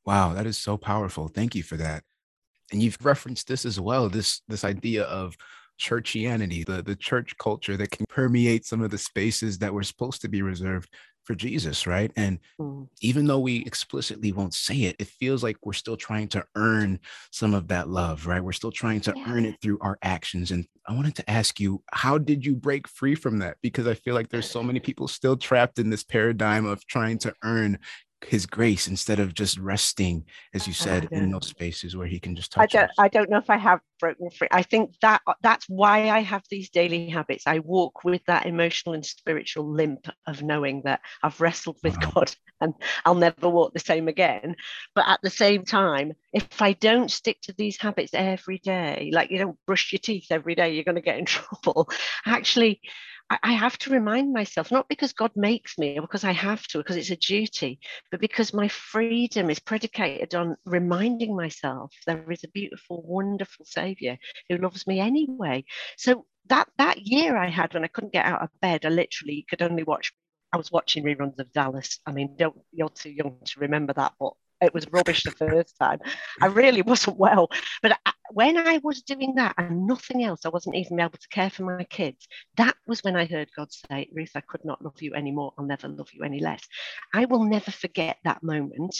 Wow, 0.05 0.33
that 0.33 0.45
is 0.45 0.57
so 0.57 0.75
powerful. 0.75 1.29
Thank 1.29 1.55
you 1.55 1.63
for 1.63 1.77
that. 1.77 2.03
And 2.73 2.83
you've 2.83 2.97
referenced 3.01 3.47
this 3.47 3.63
as 3.63 3.79
well, 3.79 4.09
this 4.09 4.41
this 4.49 4.65
idea 4.65 5.03
of 5.03 5.37
churchianity, 5.79 6.65
the, 6.65 6.81
the 6.81 6.95
church 6.95 7.35
culture 7.37 7.77
that 7.77 7.91
can 7.91 8.05
permeate 8.07 8.65
some 8.65 8.81
of 8.81 8.91
the 8.91 8.97
spaces 8.97 9.59
that 9.59 9.73
were 9.73 9.83
supposed 9.83 10.21
to 10.21 10.27
be 10.27 10.41
reserved 10.41 10.89
for 11.27 11.35
Jesus, 11.35 11.85
right? 11.85 12.09
And 12.15 12.39
mm. 12.59 12.87
even 13.01 13.27
though 13.27 13.39
we 13.39 13.57
explicitly 13.65 14.31
won't 14.31 14.53
say 14.53 14.83
it, 14.83 14.95
it 14.97 15.07
feels 15.07 15.43
like 15.43 15.57
we're 15.63 15.73
still 15.73 15.97
trying 15.97 16.29
to 16.29 16.43
earn 16.55 16.99
some 17.31 17.53
of 17.53 17.67
that 17.67 17.89
love, 17.89 18.25
right? 18.25 18.41
We're 18.41 18.53
still 18.53 18.71
trying 18.71 19.01
to 19.01 19.13
yeah. 19.15 19.25
earn 19.27 19.45
it 19.45 19.57
through 19.61 19.77
our 19.81 19.99
actions. 20.01 20.51
And 20.51 20.65
I 20.87 20.93
wanted 20.93 21.15
to 21.15 21.29
ask 21.29 21.59
you, 21.59 21.83
how 21.91 22.17
did 22.17 22.45
you 22.45 22.55
break 22.55 22.87
free 22.87 23.13
from 23.13 23.39
that? 23.39 23.57
Because 23.61 23.87
I 23.87 23.93
feel 23.93 24.15
like 24.15 24.29
there's 24.29 24.49
so 24.49 24.63
many 24.63 24.79
people 24.79 25.09
still 25.09 25.35
trapped 25.35 25.79
in 25.79 25.89
this 25.89 26.03
paradigm 26.03 26.65
of 26.65 26.87
trying 26.87 27.17
to 27.19 27.33
earn 27.43 27.77
his 28.25 28.45
grace 28.45 28.87
instead 28.87 29.19
of 29.19 29.33
just 29.33 29.57
resting, 29.59 30.25
as 30.53 30.67
you 30.67 30.73
ah, 30.79 30.83
said, 30.83 31.09
in 31.11 31.31
those 31.31 31.47
spaces 31.47 31.95
where 31.95 32.07
he 32.07 32.19
can 32.19 32.35
just 32.35 32.51
touch. 32.51 32.75
I 32.75 32.77
don't. 32.77 32.89
Us. 32.89 32.95
I 32.97 33.07
don't 33.07 33.29
know 33.29 33.37
if 33.37 33.49
I 33.49 33.57
have 33.57 33.79
broken 33.99 34.29
free. 34.31 34.47
I 34.51 34.63
think 34.63 34.95
that 35.01 35.21
that's 35.41 35.67
why 35.67 36.09
I 36.09 36.21
have 36.21 36.43
these 36.49 36.69
daily 36.69 37.09
habits. 37.09 37.45
I 37.45 37.59
walk 37.59 38.03
with 38.03 38.21
that 38.25 38.45
emotional 38.45 38.95
and 38.95 39.05
spiritual 39.05 39.71
limp 39.71 40.07
of 40.25 40.41
knowing 40.41 40.81
that 40.85 41.01
I've 41.23 41.39
wrestled 41.39 41.77
with 41.83 41.97
wow. 41.97 42.11
God 42.13 42.35
and 42.61 42.73
I'll 43.05 43.15
never 43.15 43.49
walk 43.49 43.73
the 43.73 43.79
same 43.79 44.07
again. 44.07 44.55
But 44.95 45.07
at 45.07 45.19
the 45.21 45.29
same 45.29 45.63
time, 45.63 46.13
if 46.33 46.61
I 46.61 46.73
don't 46.73 47.11
stick 47.11 47.39
to 47.43 47.53
these 47.53 47.79
habits 47.79 48.13
every 48.13 48.59
day, 48.59 49.11
like 49.13 49.31
you 49.31 49.37
don't 49.37 49.57
brush 49.65 49.91
your 49.91 49.99
teeth 49.99 50.27
every 50.31 50.55
day, 50.55 50.73
you're 50.73 50.83
going 50.83 50.95
to 50.95 51.01
get 51.01 51.19
in 51.19 51.25
trouble. 51.25 51.89
Actually, 52.25 52.81
I 53.29 53.51
have 53.53 53.77
to 53.79 53.89
remind 53.89 54.31
myself, 54.31 54.71
not 54.71 54.87
because 54.87 55.11
God 55.11 55.31
makes 55.35 55.77
me 55.77 55.97
or 55.97 56.01
because 56.01 56.23
I 56.23 56.31
have 56.31 56.65
to, 56.67 56.77
because 56.77 56.95
it's 56.95 57.09
a 57.09 57.17
duty, 57.17 57.79
but 58.09 58.21
because 58.21 58.53
my 58.53 58.69
freedom 58.69 59.49
is 59.49 59.59
predicated 59.59 60.33
on 60.33 60.55
reminding 60.65 61.35
myself 61.35 61.93
there 62.05 62.31
is 62.31 62.45
a 62.45 62.49
beautiful, 62.49 63.01
wonderful 63.01 63.65
Savior 63.65 64.17
who 64.49 64.57
loves 64.57 64.87
me 64.87 65.01
anyway. 65.01 65.65
So 65.97 66.25
that 66.47 66.69
that 66.77 66.99
year 67.05 67.35
I 67.37 67.49
had 67.49 67.73
when 67.73 67.83
I 67.83 67.87
couldn't 67.87 68.13
get 68.13 68.25
out 68.25 68.41
of 68.41 68.49
bed, 68.61 68.85
I 68.85 68.89
literally 68.89 69.45
could 69.49 69.61
only 69.61 69.83
watch. 69.83 70.13
I 70.53 70.57
was 70.57 70.71
watching 70.71 71.03
reruns 71.03 71.39
of 71.39 71.51
Dallas. 71.51 71.99
I 72.05 72.13
mean, 72.13 72.37
don't 72.37 72.57
you're 72.71 72.89
too 72.89 73.11
young 73.11 73.39
to 73.43 73.59
remember 73.59 73.91
that, 73.93 74.13
but 74.19 74.33
it 74.61 74.73
was 74.73 74.87
rubbish 74.91 75.23
the 75.23 75.31
first 75.31 75.77
time. 75.79 75.99
I 76.41 76.47
really 76.47 76.81
wasn't 76.81 77.17
well. 77.17 77.49
But 77.81 77.99
I, 78.05 78.11
when 78.31 78.57
I 78.57 78.79
was 78.83 79.01
doing 79.01 79.35
that 79.35 79.55
and 79.57 79.87
nothing 79.87 80.23
else, 80.23 80.45
I 80.45 80.49
wasn't 80.49 80.75
even 80.75 80.99
able 80.99 81.17
to 81.17 81.27
care 81.29 81.49
for 81.49 81.63
my 81.63 81.83
kids. 81.83 82.27
That 82.57 82.75
was 82.87 83.03
when 83.03 83.15
I 83.15 83.25
heard 83.25 83.49
God 83.55 83.71
say, 83.71 84.09
Ruth, 84.13 84.31
I 84.35 84.41
could 84.41 84.65
not 84.65 84.83
love 84.83 85.01
you 85.01 85.13
anymore. 85.13 85.53
I'll 85.57 85.65
never 85.65 85.87
love 85.87 86.09
you 86.13 86.23
any 86.23 86.39
less. 86.39 86.67
I 87.13 87.25
will 87.25 87.43
never 87.43 87.71
forget 87.71 88.17
that 88.23 88.43
moment 88.43 88.95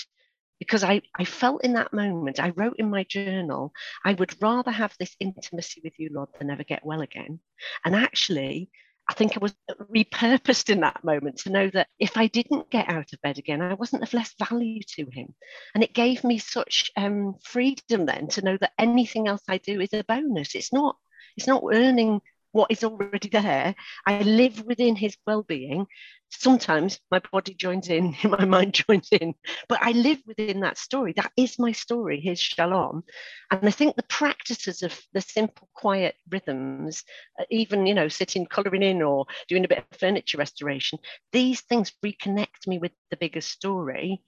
because 0.60 0.84
I, 0.84 1.02
I 1.16 1.24
felt 1.24 1.64
in 1.64 1.74
that 1.74 1.94
moment, 1.94 2.40
I 2.40 2.50
wrote 2.50 2.78
in 2.80 2.90
my 2.90 3.04
journal, 3.04 3.74
I 4.04 4.14
would 4.14 4.42
rather 4.42 4.72
have 4.72 4.96
this 5.00 5.16
intimacy 5.20 5.82
with 5.84 5.94
you, 5.98 6.10
Lord, 6.12 6.30
than 6.40 6.50
ever 6.50 6.64
get 6.64 6.86
well 6.86 7.02
again. 7.02 7.40
And 7.86 7.96
actually, 7.96 8.70
I 9.10 9.14
think 9.14 9.36
I 9.36 9.40
was 9.40 9.56
repurposed 9.92 10.70
in 10.70 10.82
that 10.82 11.04
moment 11.04 11.38
to 11.40 11.50
know 11.50 11.70
that 11.70 11.88
if 11.98 12.18
I 12.18 12.28
didn't 12.28 12.70
get 12.70 12.90
out 12.90 13.14
of 13.14 13.22
bed 13.22 13.38
again, 13.38 13.62
I 13.62 13.74
wasn't 13.74 14.04
of 14.04 14.14
less 14.14 14.34
value 14.38 14.82
to 14.96 15.06
him. 15.12 15.34
And 15.74 15.84
it 15.84 15.94
gave 15.94 16.24
me 16.24 16.40
such 16.40 16.92
um, 16.98 17.36
freedom 17.44 18.06
then 18.06 18.28
to 18.30 18.42
know 18.42 18.58
that 18.58 18.74
anything 18.78 19.28
else 19.28 19.44
I 19.48 19.60
do 19.60 19.80
is 19.80 19.94
a 19.94 20.04
bonus. 20.04 20.56
It's 20.56 20.74
not, 20.74 20.98
it's 21.38 21.48
not 21.48 21.64
earning 21.72 22.22
what 22.58 22.72
is 22.72 22.84
already 22.84 23.30
there. 23.30 23.76
I 24.08 24.24
live 24.24 24.66
within 24.66 24.96
his 24.96 25.16
well-being. 25.28 25.86
Sometimes 26.30 27.00
my 27.12 27.22
body 27.32 27.54
joins 27.54 27.88
in, 27.88 28.16
my 28.24 28.46
mind 28.46 28.74
joins 28.74 29.10
in, 29.12 29.36
but 29.70 29.78
I 29.82 29.92
live 29.92 30.18
within 30.26 30.62
that 30.62 30.80
story. 30.80 31.14
That 31.16 31.32
is 31.38 31.60
my 31.60 31.72
story, 31.72 32.20
his 32.20 32.40
shalom. 32.40 33.04
And 33.52 33.66
I 33.66 33.70
think 33.70 33.96
the 33.96 34.04
practices 34.04 34.82
of 34.82 35.00
the 35.14 35.22
simple, 35.22 35.70
quiet 35.76 36.16
rhythms, 36.32 37.04
uh, 37.40 37.44
even, 37.52 37.86
you 37.86 37.94
know, 37.94 38.08
sitting, 38.08 38.48
colouring 38.48 38.82
in 38.82 39.04
or 39.04 39.28
doing 39.48 39.64
a 39.64 39.68
bit 39.68 39.78
of 39.78 40.00
furniture 40.00 40.40
restoration, 40.40 40.98
these 41.32 41.62
things 41.62 41.94
reconnect 42.04 42.66
me 42.66 42.80
with 42.80 42.92
the 43.12 43.18
bigger 43.18 43.42
story 43.42 44.24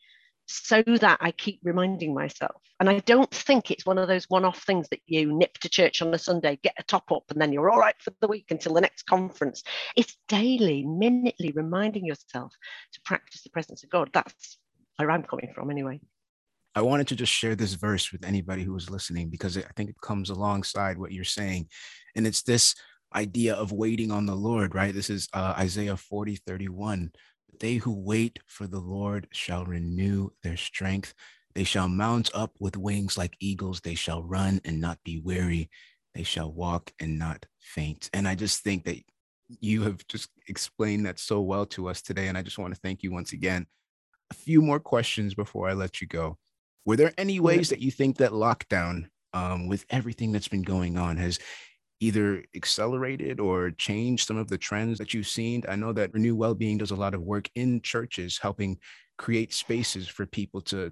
so 0.49 0.81
that 0.81 1.19
I 1.21 1.31
keep 1.31 1.59
reminding 1.63 2.13
myself. 2.13 2.61
And 2.79 2.89
I 2.89 2.99
don't 2.99 3.29
think 3.29 3.69
it's 3.69 3.85
one 3.85 3.99
of 3.99 4.07
those 4.07 4.25
one 4.29 4.45
off 4.45 4.63
things 4.63 4.87
that 4.89 5.01
you 5.05 5.31
nip 5.31 5.57
to 5.59 5.69
church 5.69 6.01
on 6.01 6.13
a 6.13 6.17
Sunday, 6.17 6.57
get 6.63 6.73
a 6.79 6.83
top 6.83 7.11
up, 7.11 7.23
and 7.29 7.39
then 7.39 7.53
you're 7.53 7.69
all 7.69 7.79
right 7.79 7.95
for 7.99 8.11
the 8.19 8.27
week 8.27 8.47
until 8.49 8.73
the 8.73 8.81
next 8.81 9.03
conference. 9.03 9.63
It's 9.95 10.17
daily, 10.27 10.83
minutely 10.83 11.51
reminding 11.51 12.03
yourself 12.03 12.53
to 12.93 13.01
practice 13.05 13.43
the 13.43 13.51
presence 13.51 13.83
of 13.83 13.91
God. 13.91 14.09
That's 14.11 14.57
where 14.97 15.11
I'm 15.11 15.23
coming 15.23 15.51
from, 15.53 15.69
anyway. 15.69 16.01
I 16.73 16.81
wanted 16.81 17.07
to 17.09 17.15
just 17.15 17.31
share 17.31 17.55
this 17.55 17.73
verse 17.73 18.11
with 18.11 18.25
anybody 18.25 18.63
who 18.63 18.73
was 18.73 18.89
listening 18.89 19.29
because 19.29 19.55
I 19.55 19.61
think 19.75 19.91
it 19.91 20.01
comes 20.01 20.31
alongside 20.31 20.97
what 20.97 21.11
you're 21.11 21.23
saying. 21.25 21.67
And 22.15 22.25
it's 22.25 22.41
this 22.41 22.73
idea 23.15 23.53
of 23.53 23.71
waiting 23.71 24.11
on 24.11 24.25
the 24.25 24.35
Lord, 24.35 24.73
right? 24.73 24.93
This 24.93 25.09
is 25.11 25.27
uh, 25.33 25.53
Isaiah 25.57 25.97
40, 25.97 26.37
31. 26.37 27.11
They 27.59 27.75
who 27.75 27.93
wait 27.93 28.39
for 28.45 28.67
the 28.67 28.79
Lord 28.79 29.27
shall 29.31 29.65
renew 29.65 30.29
their 30.43 30.57
strength. 30.57 31.13
They 31.55 31.63
shall 31.63 31.89
mount 31.89 32.29
up 32.33 32.55
with 32.59 32.77
wings 32.77 33.17
like 33.17 33.35
eagles. 33.39 33.81
They 33.81 33.95
shall 33.95 34.23
run 34.23 34.61
and 34.63 34.79
not 34.79 34.99
be 35.03 35.19
weary. 35.19 35.69
They 36.13 36.23
shall 36.23 36.51
walk 36.51 36.91
and 36.99 37.19
not 37.19 37.45
faint. 37.59 38.09
And 38.13 38.27
I 38.27 38.35
just 38.35 38.63
think 38.63 38.85
that 38.85 38.97
you 39.59 39.83
have 39.83 40.05
just 40.07 40.29
explained 40.47 41.05
that 41.05 41.19
so 41.19 41.41
well 41.41 41.65
to 41.67 41.89
us 41.89 42.01
today. 42.01 42.27
And 42.27 42.37
I 42.37 42.43
just 42.43 42.59
want 42.59 42.73
to 42.73 42.79
thank 42.79 43.03
you 43.03 43.11
once 43.11 43.33
again. 43.33 43.65
A 44.31 44.35
few 44.35 44.61
more 44.61 44.79
questions 44.79 45.33
before 45.33 45.67
I 45.69 45.73
let 45.73 46.01
you 46.01 46.07
go. 46.07 46.37
Were 46.85 46.95
there 46.95 47.13
any 47.17 47.39
ways 47.39 47.69
that 47.69 47.81
you 47.81 47.91
think 47.91 48.17
that 48.17 48.31
lockdown, 48.31 49.07
um, 49.33 49.67
with 49.67 49.85
everything 49.89 50.31
that's 50.31 50.47
been 50.47 50.61
going 50.61 50.97
on, 50.97 51.17
has 51.17 51.39
either 51.99 52.43
accelerated 52.55 53.39
or 53.39 53.71
changed 53.71 54.27
some 54.27 54.37
of 54.37 54.47
the 54.47 54.57
trends 54.57 54.97
that 54.97 55.13
you've 55.13 55.27
seen? 55.27 55.63
I 55.67 55.75
know 55.75 55.93
that 55.93 56.13
Renew 56.13 56.35
Wellbeing 56.35 56.77
does 56.77 56.91
a 56.91 56.95
lot 56.95 57.13
of 57.13 57.21
work 57.21 57.49
in 57.55 57.81
churches, 57.81 58.39
helping 58.41 58.77
create 59.17 59.53
spaces 59.53 60.07
for 60.07 60.25
people 60.25 60.61
to 60.61 60.91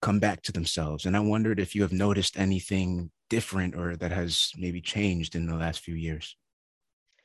come 0.00 0.20
back 0.20 0.42
to 0.42 0.52
themselves. 0.52 1.06
And 1.06 1.16
I 1.16 1.20
wondered 1.20 1.58
if 1.58 1.74
you 1.74 1.82
have 1.82 1.92
noticed 1.92 2.38
anything 2.38 3.10
different 3.30 3.74
or 3.74 3.96
that 3.96 4.12
has 4.12 4.52
maybe 4.56 4.80
changed 4.80 5.34
in 5.34 5.46
the 5.46 5.56
last 5.56 5.80
few 5.80 5.94
years. 5.94 6.36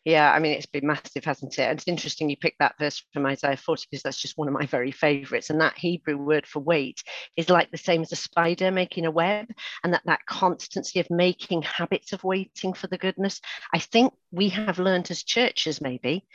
Yeah, 0.06 0.34
I 0.34 0.40
mean, 0.40 0.52
it's 0.52 0.66
been 0.66 0.86
massive, 0.86 1.24
hasn't 1.24 1.58
it? 1.58 1.62
And 1.62 1.80
it's 1.80 1.88
interesting 1.88 2.30
you 2.30 2.36
picked 2.36 2.60
that 2.60 2.76
verse 2.78 3.02
from 3.14 3.26
Isaiah 3.26 3.56
40 3.56 3.88
because 3.90 4.04
that's 4.04 4.22
just 4.22 4.38
one 4.38 4.50
of 4.50 4.54
my 4.54 4.66
very 4.66 4.92
favorites. 4.92 5.50
And 5.50 5.62
that 5.62 5.78
Hebrew 5.78 6.18
word 6.18 6.46
for 6.46 6.60
wait 6.60 7.02
is 7.38 7.50
like 7.50 7.72
the 7.72 7.78
same 7.78 8.02
as 8.02 8.12
a 8.12 8.18
spider 8.18 8.70
making 8.70 9.06
a 9.06 9.12
web, 9.12 9.48
and 9.82 9.94
that 9.94 10.02
that 10.06 10.26
constancy 10.26 11.00
of 11.00 11.10
making 11.10 11.62
habits 11.62 12.12
of 12.12 12.26
waiting 12.26 12.74
for 12.74 12.88
the 12.88 12.98
goodness. 12.98 13.40
I 13.74 13.80
think 13.80 14.14
we 14.30 14.50
have 14.50 14.78
learned 14.78 15.10
as 15.10 15.24
churches, 15.24 15.80
maybe, 15.80 16.26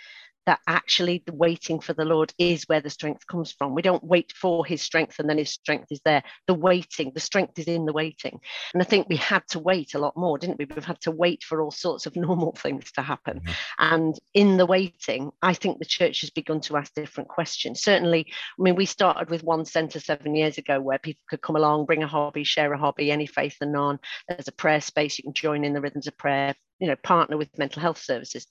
that 0.49 0.61
actually 0.67 1.23
the 1.27 1.35
waiting 1.35 1.79
for 1.79 1.93
the 1.93 2.07
Lord 2.07 2.33
is 2.39 2.65
where 2.69 2.81
the 2.81 2.89
strength 2.89 3.27
comes 3.27 3.53
from. 3.53 3.75
We 3.75 3.83
don't 3.83 4.03
wait 4.03 4.33
for 4.33 4.65
his 4.65 4.81
strength 4.81 5.19
and 5.19 5.29
then 5.29 5.37
his 5.37 5.51
strength 5.51 5.89
is 5.91 6.01
there. 6.07 6.23
The 6.47 6.55
waiting, 6.55 7.13
the 7.13 7.21
strength 7.21 7.59
is 7.59 7.67
in 7.67 7.85
the 7.85 7.93
waiting. 7.93 8.41
And 8.73 8.83
I 8.83 8.87
think 8.87 9.11
we 9.11 9.17
had 9.17 9.43
to 9.49 9.59
wait 9.59 9.93
a 9.93 9.99
lot 9.99 10.17
more, 10.17 10.39
didn't 10.39 10.59
we? 10.59 10.65
We've 10.65 10.83
had 10.83 11.03
to 11.03 11.11
wait 11.11 11.45
for 11.45 11.61
all 11.61 11.71
sorts 11.71 12.07
of 12.07 12.17
normal 12.17 12.53
things 12.53 12.91
to 12.93 13.03
happen. 13.03 13.41
Mm-hmm. 13.41 13.53
And 13.79 14.19
in 14.33 14.57
the 14.57 14.65
waiting, 14.65 15.33
I 15.43 15.53
think 15.53 15.81
the 15.81 15.85
church 15.85 16.23
has 16.23 16.31
begun 16.31 16.63
to 16.63 16.79
ask 16.79 16.95
different 16.95 17.29
questions. 17.29 17.83
Certainly, 17.83 18.29
I 18.59 18.63
mean, 18.63 18.75
we 18.75 18.87
started 18.87 19.29
with 19.29 19.45
one 19.45 19.67
centre 19.67 20.01
seven 20.01 20.35
years 20.35 20.57
ago 20.57 20.81
where 20.81 20.99
people 20.99 21.25
could 21.29 21.43
come 21.43 21.57
along, 21.57 21.85
bring 21.85 22.03
a 22.03 22.09
hobby, 22.09 22.45
share 22.45 22.73
a 22.73 22.79
hobby, 22.79 23.11
any 23.11 23.27
faith 23.27 23.59
and 23.61 23.73
none. 23.73 23.99
There's 24.31 24.49
a 24.49 24.53
prayer 24.53 24.81
space, 24.81 25.19
you 25.19 25.25
can 25.25 25.35
join 25.35 25.63
in 25.63 25.75
the 25.75 25.83
rhythms 25.83 26.07
of 26.07 26.17
prayer, 26.17 26.55
you 26.79 26.87
know 26.89 26.97
partner 26.97 27.37
with 27.37 27.59
mental 27.59 27.83
health 27.83 27.99
services. 27.99 28.47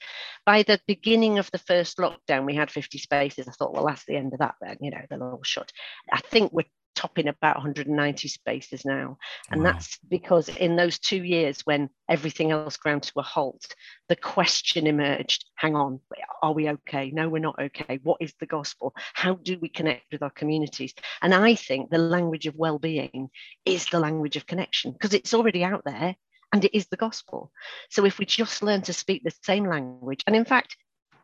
By 0.45 0.63
the 0.63 0.79
beginning 0.87 1.39
of 1.39 1.49
the 1.51 1.59
first 1.59 1.97
lockdown 1.97 2.45
we 2.45 2.55
had 2.55 2.71
50 2.71 2.97
spaces. 2.97 3.47
I 3.47 3.51
thought 3.51 3.73
well 3.73 3.85
that's 3.85 4.05
the 4.05 4.15
end 4.15 4.33
of 4.33 4.39
that 4.39 4.55
then 4.61 4.77
you 4.81 4.91
know 4.91 5.01
they're 5.09 5.23
all 5.23 5.43
shut. 5.43 5.71
I 6.11 6.19
think 6.21 6.51
we're 6.51 6.65
topping 6.97 7.27
about 7.27 7.57
190 7.57 8.27
spaces 8.27 8.83
now. 8.83 9.17
And 9.51 9.61
wow. 9.61 9.71
that's 9.71 9.99
because 10.09 10.49
in 10.49 10.75
those 10.75 10.97
two 10.97 11.23
years 11.23 11.61
when 11.61 11.89
everything 12.09 12.49
else 12.49 12.75
ground 12.75 13.03
to 13.03 13.11
a 13.17 13.21
halt 13.21 13.67
the 14.09 14.15
question 14.15 14.87
emerged 14.87 15.45
hang 15.55 15.75
on 15.75 15.99
are 16.41 16.53
we 16.53 16.69
okay? 16.69 17.11
No 17.11 17.29
we're 17.29 17.39
not 17.39 17.59
okay. 17.59 17.99
What 18.01 18.17
is 18.19 18.33
the 18.39 18.47
gospel? 18.47 18.93
How 19.13 19.35
do 19.35 19.59
we 19.59 19.69
connect 19.69 20.11
with 20.11 20.23
our 20.23 20.31
communities? 20.31 20.93
And 21.21 21.33
i 21.33 21.53
think 21.55 21.89
the 21.89 21.97
language 21.97 22.47
of 22.47 22.55
well-being 22.55 23.29
is 23.65 23.85
the 23.85 23.99
language 23.99 24.35
of 24.35 24.47
connection 24.47 24.91
because 24.91 25.13
it's 25.13 25.33
already 25.33 25.63
out 25.63 25.83
there 25.85 26.15
and 26.53 26.63
it 26.63 26.75
is 26.75 26.87
the 26.87 26.97
gospel. 26.97 27.51
So 27.89 28.05
if 28.05 28.19
we 28.19 28.25
just 28.25 28.63
learn 28.63 28.81
to 28.83 28.93
speak 28.93 29.23
the 29.23 29.33
same 29.43 29.67
language, 29.67 30.23
and 30.27 30.35
in 30.35 30.45
fact, 30.45 30.77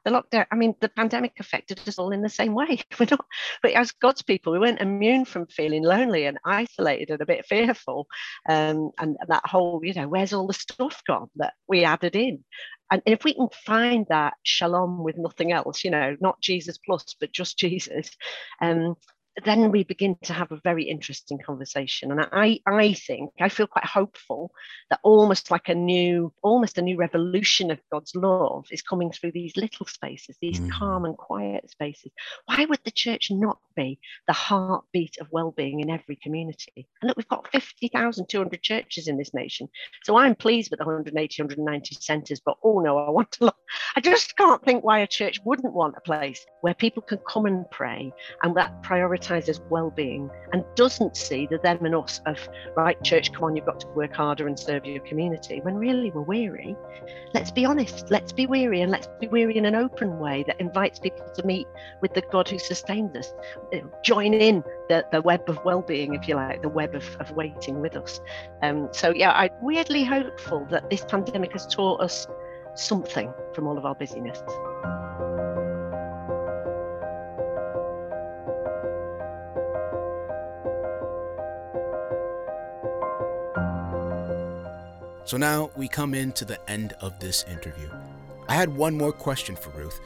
the 0.04 0.12
lockdown, 0.12 0.46
I 0.52 0.56
mean, 0.56 0.76
the 0.82 0.90
pandemic 0.90 1.34
affected 1.40 1.80
us 1.88 1.98
all 1.98 2.12
in 2.12 2.22
the 2.22 2.30
same 2.30 2.54
way. 2.54 2.80
We're 3.00 3.08
not, 3.10 3.26
but 3.62 3.72
as 3.72 3.92
God's 3.92 4.22
people, 4.22 4.52
we 4.52 4.60
weren't 4.60 4.82
immune 4.82 5.26
from 5.26 5.48
feeling 5.48 5.84
lonely 5.84 6.26
and 6.26 6.38
isolated 6.46 7.10
and 7.10 7.22
a 7.22 7.26
bit 7.26 7.46
fearful. 7.46 8.08
Um, 8.48 8.92
and 9.00 9.18
that 9.28 9.46
whole, 9.46 9.80
you 9.84 9.94
know, 9.94 10.08
where's 10.08 10.34
all 10.34 10.48
the 10.48 10.54
stuff 10.54 11.02
gone 11.08 11.30
that 11.38 11.54
we 11.68 11.86
added 11.86 12.16
in? 12.16 12.44
And 12.92 13.02
if 13.06 13.24
we 13.24 13.34
can 13.34 13.48
find 13.66 14.06
that 14.10 14.34
shalom 14.44 15.04
with 15.04 15.18
nothing 15.18 15.52
else, 15.52 15.84
you 15.84 15.90
know, 15.90 16.16
not 16.20 16.42
Jesus 16.42 16.78
plus, 16.78 17.16
but 17.20 17.32
just 17.32 17.58
Jesus, 17.58 18.10
um, 18.62 18.96
then 19.46 19.72
we 19.72 19.84
begin 19.84 20.16
to 20.24 20.34
have 20.34 20.52
a 20.52 20.62
very 20.64 20.84
interesting 20.84 21.40
conversation. 21.44 22.12
And 22.12 22.28
I, 22.32 22.60
I 22.68 22.94
think 22.94 23.32
i 23.40 23.50
feel 23.50 23.68
quite 23.68 23.86
hopeful 23.86 24.52
that 24.90 25.00
almost 25.04 25.50
like 25.52 25.70
a 25.70 25.76
new 25.76 26.32
almost 26.42 26.78
a 26.78 26.82
new 26.82 26.98
revolution 26.98 27.72
of 27.72 27.80
god's 27.92 28.16
love 28.16 28.66
is 28.72 28.82
coming 28.82 29.12
through 29.12 29.32
these 29.32 29.58
little 29.58 29.86
spaces 29.86 30.38
these 30.42 30.60
mm. 30.60 30.72
calm 30.72 31.06
and 31.06 31.18
quiet 31.18 31.70
spaces. 31.70 32.12
Why 32.46 32.66
would 32.66 32.80
the 32.84 32.92
church 32.92 33.30
not 33.32 33.58
be 33.76 34.00
the 34.28 34.34
heartbeat 34.34 35.18
of 35.20 35.28
well-being 35.32 35.80
in 35.80 35.90
every 35.90 36.16
community? 36.16 36.88
And 37.02 37.08
look 37.08 37.18
we've 37.18 37.28
got 37.28 37.52
50200 37.52 38.62
churches 38.62 39.08
in 39.08 39.18
this 39.18 39.34
nation. 39.34 39.68
So 40.04 40.18
i'm 40.18 40.36
pleased 40.36 40.70
with 40.72 40.80
180 40.80 41.42
190 41.42 41.96
centres 42.00 42.42
but 42.46 42.58
oh 42.64 42.80
no 42.80 42.98
i 42.98 43.10
want 43.10 43.32
to 43.32 43.54
i 43.96 44.00
just 44.00 44.36
can't 44.38 44.64
think 44.64 44.84
why 44.84 45.00
a 45.00 45.08
church 45.08 45.40
wouldn't 45.44 45.74
want 45.74 45.96
a 45.98 46.02
place 46.02 46.46
where 46.62 46.74
people 46.74 47.02
can 47.02 47.20
come 47.28 47.46
and 47.46 47.70
pray 47.72 48.12
and 48.44 48.56
that 48.56 48.82
priority 48.84 49.23
prioritizes 49.24 49.60
well-being 49.70 50.30
and 50.52 50.64
doesn't 50.76 51.16
see 51.16 51.48
the 51.48 51.58
them 51.60 51.84
and 51.86 51.96
us 51.96 52.22
of 52.26 52.38
right 52.76 53.02
church 53.04 53.32
come 53.34 53.46
on 53.46 53.56
you've 53.56 53.66
got 53.66 53.80
to 53.80 53.88
work 53.90 54.14
harder 54.14 54.48
and 54.48 54.60
serve 54.60 54.86
your 54.86 55.00
community 55.02 55.62
when 55.62 55.76
really 55.76 56.12
we're 56.12 56.22
weary. 56.22 56.76
Let's 57.34 57.52
be 57.52 57.66
honest 57.66 58.10
let's 58.12 58.32
be 58.32 58.46
weary 58.46 58.82
and 58.82 58.92
let's 58.92 59.08
be 59.20 59.28
weary 59.28 59.58
in 59.58 59.66
an 59.66 59.76
open 59.76 60.20
way 60.20 60.44
that 60.48 60.60
invites 60.60 61.00
people 61.00 61.26
to 61.36 61.46
meet 61.46 61.68
with 62.02 62.14
the 62.14 62.24
god 62.32 62.50
who 62.50 62.60
sustains 62.60 63.16
us. 63.16 63.34
Join 64.04 64.34
in 64.34 64.64
the, 64.90 65.06
the 65.12 65.22
web 65.22 65.50
of 65.50 65.64
well-being 65.66 66.14
if 66.14 66.28
you 66.28 66.36
like 66.36 66.62
the 66.62 66.70
web 66.70 66.96
of, 66.96 67.06
of 67.20 67.32
waiting 67.32 67.82
with 67.82 67.96
us. 67.96 68.20
Um, 68.62 68.90
so 68.92 69.14
yeah 69.14 69.32
i'm 69.32 69.50
weirdly 69.62 70.04
hopeful 70.04 70.66
that 70.70 70.90
this 70.90 71.04
pandemic 71.06 71.52
has 71.54 71.68
taught 71.68 72.02
us 72.02 72.28
something 72.76 73.32
from 73.54 73.68
all 73.68 73.78
of 73.78 73.86
our 73.86 73.96
busyness 73.96 74.42
So 85.26 85.38
now 85.38 85.72
we 85.76 85.88
come 85.88 86.14
into 86.14 86.44
the 86.44 86.60
end 86.70 86.94
of 87.00 87.18
this 87.20 87.46
interview. 87.50 87.90
I 88.50 88.56
had 88.56 88.76
one 88.76 88.98
more 88.98 89.14
question 89.14 89.56
for 89.56 89.70
Ruth, 89.70 90.00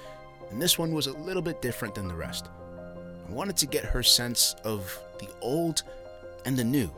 and 0.52 0.62
this 0.62 0.78
one 0.78 0.94
was 0.94 1.08
a 1.08 1.18
little 1.18 1.42
bit 1.42 1.62
different 1.62 1.96
than 1.96 2.08
the 2.08 2.14
rest. 2.14 2.48
I 3.28 3.32
wanted 3.32 3.58
to 3.58 3.66
get 3.66 3.84
her 3.84 4.04
sense 4.04 4.56
of 4.64 4.98
the 5.20 5.28
old 5.42 5.82
and 6.46 6.56
the 6.56 6.64
new, 6.64 6.92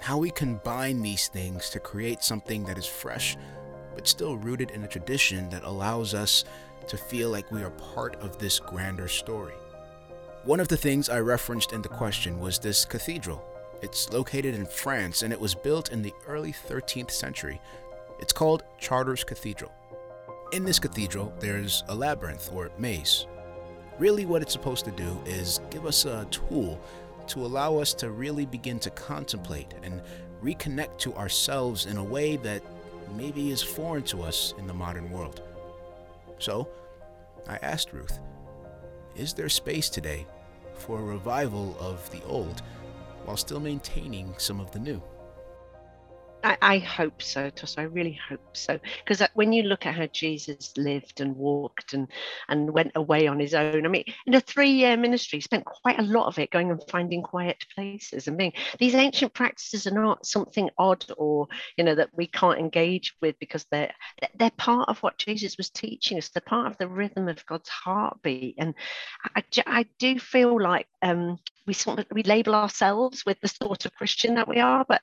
how 0.00 0.18
we 0.18 0.30
combine 0.30 1.00
these 1.00 1.28
things 1.28 1.70
to 1.70 1.80
create 1.80 2.22
something 2.22 2.64
that 2.64 2.78
is 2.78 2.86
fresh, 2.86 3.36
but 3.94 4.06
still 4.06 4.36
rooted 4.36 4.70
in 4.70 4.84
a 4.84 4.88
tradition 4.88 5.48
that 5.50 5.64
allows 5.64 6.12
us 6.12 6.44
to 6.88 6.98
feel 6.98 7.30
like 7.30 7.50
we 7.50 7.62
are 7.62 7.70
part 7.70 8.16
of 8.16 8.38
this 8.38 8.58
grander 8.58 9.08
story. 9.08 9.54
One 10.44 10.60
of 10.60 10.68
the 10.68 10.76
things 10.76 11.08
I 11.08 11.20
referenced 11.20 11.72
in 11.72 11.82
the 11.82 11.88
question 11.88 12.38
was 12.38 12.58
this 12.58 12.84
cathedral 12.84 13.44
it's 13.82 14.12
located 14.12 14.54
in 14.54 14.66
France 14.66 15.22
and 15.22 15.32
it 15.32 15.40
was 15.40 15.54
built 15.54 15.92
in 15.92 16.02
the 16.02 16.14
early 16.26 16.52
13th 16.52 17.10
century. 17.10 17.60
It's 18.18 18.32
called 18.32 18.64
Chartres 18.78 19.24
Cathedral. 19.24 19.72
In 20.52 20.64
this 20.64 20.78
cathedral, 20.78 21.32
there's 21.40 21.84
a 21.88 21.94
labyrinth 21.94 22.50
or 22.52 22.70
maze. 22.78 23.26
Really, 23.98 24.26
what 24.26 24.42
it's 24.42 24.52
supposed 24.52 24.84
to 24.86 24.90
do 24.90 25.20
is 25.24 25.60
give 25.70 25.86
us 25.86 26.04
a 26.04 26.26
tool 26.30 26.80
to 27.28 27.46
allow 27.46 27.76
us 27.76 27.94
to 27.94 28.10
really 28.10 28.46
begin 28.46 28.78
to 28.80 28.90
contemplate 28.90 29.74
and 29.82 30.02
reconnect 30.42 30.98
to 30.98 31.14
ourselves 31.14 31.86
in 31.86 31.96
a 31.96 32.04
way 32.04 32.36
that 32.36 32.62
maybe 33.16 33.50
is 33.50 33.62
foreign 33.62 34.02
to 34.04 34.22
us 34.22 34.54
in 34.58 34.66
the 34.66 34.74
modern 34.74 35.10
world. 35.10 35.42
So, 36.38 36.68
I 37.48 37.56
asked 37.62 37.92
Ruth, 37.92 38.18
is 39.16 39.34
there 39.34 39.48
space 39.48 39.88
today 39.88 40.26
for 40.74 40.98
a 40.98 41.04
revival 41.04 41.76
of 41.78 42.10
the 42.10 42.22
old? 42.24 42.62
While 43.30 43.36
still 43.36 43.60
maintaining 43.60 44.34
some 44.38 44.58
of 44.58 44.72
the 44.72 44.78
new. 44.80 45.00
I, 46.42 46.56
I, 46.62 46.78
hope 46.78 47.22
so, 47.22 47.50
Tos. 47.50 47.76
I 47.76 47.82
really 47.82 48.18
hope 48.28 48.56
so. 48.56 48.78
Because 49.04 49.26
when 49.34 49.52
you 49.52 49.64
look 49.64 49.86
at 49.86 49.94
how 49.94 50.06
Jesus 50.06 50.72
lived 50.76 51.20
and 51.20 51.36
walked 51.36 51.92
and 51.92 52.08
and 52.48 52.70
went 52.70 52.92
away 52.94 53.26
on 53.26 53.38
his 53.38 53.54
own, 53.54 53.84
I 53.84 53.88
mean, 53.88 54.04
in 54.26 54.34
a 54.34 54.40
three-year 54.40 54.96
ministry, 54.96 55.38
he 55.38 55.42
spent 55.42 55.64
quite 55.64 55.98
a 55.98 56.02
lot 56.02 56.26
of 56.26 56.38
it 56.38 56.50
going 56.50 56.70
and 56.70 56.82
finding 56.88 57.22
quiet 57.22 57.64
places 57.74 58.26
and 58.26 58.38
being. 58.38 58.52
These 58.78 58.94
ancient 58.94 59.34
practices 59.34 59.86
are 59.86 59.90
not 59.90 60.24
something 60.24 60.70
odd 60.78 61.04
or 61.16 61.48
you 61.76 61.84
know 61.84 61.94
that 61.94 62.10
we 62.14 62.26
can't 62.26 62.58
engage 62.58 63.14
with 63.20 63.38
because 63.38 63.66
they're 63.70 63.92
they're 64.36 64.50
part 64.52 64.88
of 64.88 64.98
what 65.02 65.18
Jesus 65.18 65.56
was 65.58 65.70
teaching 65.70 66.18
us. 66.18 66.28
They're 66.28 66.40
part 66.40 66.66
of 66.66 66.78
the 66.78 66.88
rhythm 66.88 67.28
of 67.28 67.44
God's 67.46 67.68
heartbeat, 67.68 68.54
and 68.58 68.74
I, 69.36 69.42
I 69.66 69.86
do 69.98 70.18
feel 70.18 70.60
like 70.60 70.86
um, 71.02 71.38
we 71.66 71.74
sort 71.74 72.00
of 72.00 72.06
we 72.10 72.22
label 72.22 72.54
ourselves 72.54 73.24
with 73.24 73.40
the 73.40 73.48
sort 73.48 73.84
of 73.84 73.94
Christian 73.94 74.34
that 74.34 74.48
we 74.48 74.58
are, 74.58 74.84
but 74.88 75.02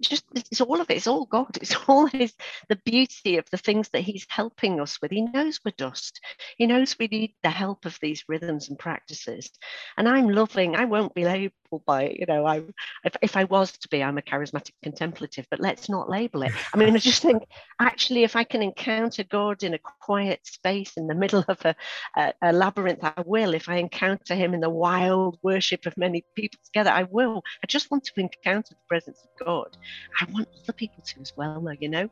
just 0.00 0.24
it's 0.34 0.60
all 0.64 0.80
of 0.80 0.90
it. 0.90 0.96
It's 0.96 1.06
all 1.06 1.26
God. 1.26 1.56
It's 1.62 1.76
all 1.88 2.06
His 2.06 2.34
the 2.68 2.76
beauty 2.84 3.38
of 3.38 3.48
the 3.50 3.58
things 3.58 3.88
that 3.90 4.02
He's 4.02 4.26
helping 4.28 4.80
us 4.80 5.00
with. 5.00 5.10
He 5.10 5.22
knows 5.22 5.60
we're 5.64 5.72
dust. 5.76 6.20
He 6.58 6.66
knows 6.66 6.96
we 6.98 7.08
need 7.08 7.34
the 7.42 7.50
help 7.50 7.84
of 7.86 7.98
these 8.00 8.24
rhythms 8.28 8.68
and 8.68 8.78
practices. 8.78 9.50
And 9.96 10.08
I'm 10.08 10.28
loving. 10.28 10.76
I 10.76 10.84
won't 10.84 11.14
be 11.14 11.24
labeled 11.24 11.52
by 11.86 12.14
you 12.18 12.26
know. 12.26 12.46
I 12.46 12.62
if, 13.04 13.16
if 13.22 13.36
I 13.36 13.44
was 13.44 13.72
to 13.72 13.88
be, 13.88 14.02
I'm 14.02 14.18
a 14.18 14.22
charismatic 14.22 14.72
contemplative. 14.82 15.46
But 15.50 15.60
let's 15.60 15.88
not 15.88 16.08
label 16.08 16.42
it. 16.42 16.52
I 16.72 16.76
mean, 16.76 16.94
I 16.94 16.98
just 16.98 17.22
think 17.22 17.42
actually, 17.80 18.24
if 18.24 18.36
I 18.36 18.44
can 18.44 18.62
encounter 18.62 19.24
God 19.24 19.62
in 19.62 19.74
a 19.74 19.78
quiet 19.78 20.40
space 20.46 20.92
in 20.96 21.06
the 21.06 21.14
middle 21.14 21.44
of 21.48 21.64
a, 21.64 21.74
a, 22.16 22.32
a 22.42 22.52
labyrinth, 22.52 23.02
I 23.02 23.22
will. 23.24 23.54
If 23.54 23.68
I 23.68 23.76
encounter 23.76 24.34
Him 24.34 24.54
in 24.54 24.60
the 24.60 24.70
wild 24.70 25.38
worship 25.42 25.86
of 25.86 25.96
many 25.96 26.24
people 26.34 26.60
together, 26.64 26.90
I 26.90 27.04
will. 27.04 27.42
I 27.62 27.66
just 27.66 27.90
want 27.90 28.04
to 28.04 28.20
encounter 28.20 28.70
the 28.70 28.88
presence 28.88 29.18
of 29.24 29.46
God. 29.46 29.76
I 30.20 30.26
want 30.32 30.48
other 30.62 30.72
people 30.72 31.02
to 31.04 31.20
as 31.20 31.36
well, 31.36 31.60
though, 31.60 31.74
you 31.80 31.88
know, 31.88 32.08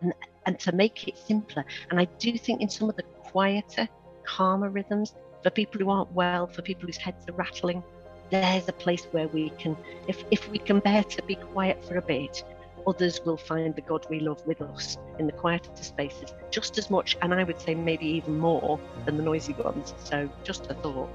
and 0.00 0.12
and 0.46 0.58
to 0.60 0.72
make 0.72 1.08
it 1.08 1.16
simpler. 1.18 1.64
And 1.90 2.00
I 2.00 2.04
do 2.18 2.36
think 2.38 2.60
in 2.60 2.68
some 2.68 2.88
of 2.88 2.96
the 2.96 3.02
quieter, 3.02 3.88
calmer 4.24 4.70
rhythms, 4.70 5.14
for 5.42 5.50
people 5.50 5.80
who 5.80 5.90
aren't 5.90 6.12
well, 6.12 6.46
for 6.46 6.62
people 6.62 6.86
whose 6.86 6.96
heads 6.96 7.24
are 7.28 7.34
rattling, 7.34 7.82
there's 8.30 8.68
a 8.68 8.72
place 8.72 9.04
where 9.12 9.28
we 9.28 9.50
can, 9.50 9.76
if 10.08 10.24
if 10.30 10.48
we 10.50 10.58
can 10.58 10.80
bear 10.80 11.04
to 11.04 11.22
be 11.24 11.36
quiet 11.36 11.84
for 11.84 11.96
a 11.96 12.02
bit, 12.02 12.42
others 12.86 13.20
will 13.24 13.36
find 13.36 13.74
the 13.74 13.80
God 13.80 14.06
we 14.08 14.20
love 14.20 14.44
with 14.46 14.62
us 14.62 14.98
in 15.18 15.26
the 15.26 15.32
quieter 15.32 15.70
spaces 15.74 16.32
just 16.50 16.78
as 16.78 16.90
much, 16.90 17.16
and 17.22 17.34
I 17.34 17.44
would 17.44 17.60
say 17.60 17.74
maybe 17.74 18.06
even 18.06 18.38
more 18.38 18.80
than 19.04 19.16
the 19.16 19.22
noisy 19.22 19.52
ones. 19.54 19.94
So 20.04 20.28
just 20.44 20.70
a 20.70 20.74
thought. 20.74 21.10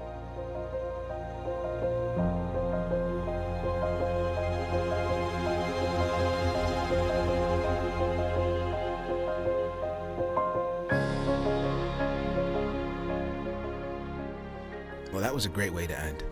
That 15.32 15.36
was 15.36 15.46
a 15.46 15.48
great 15.48 15.72
way 15.72 15.86
to 15.86 15.98
end. 15.98 16.24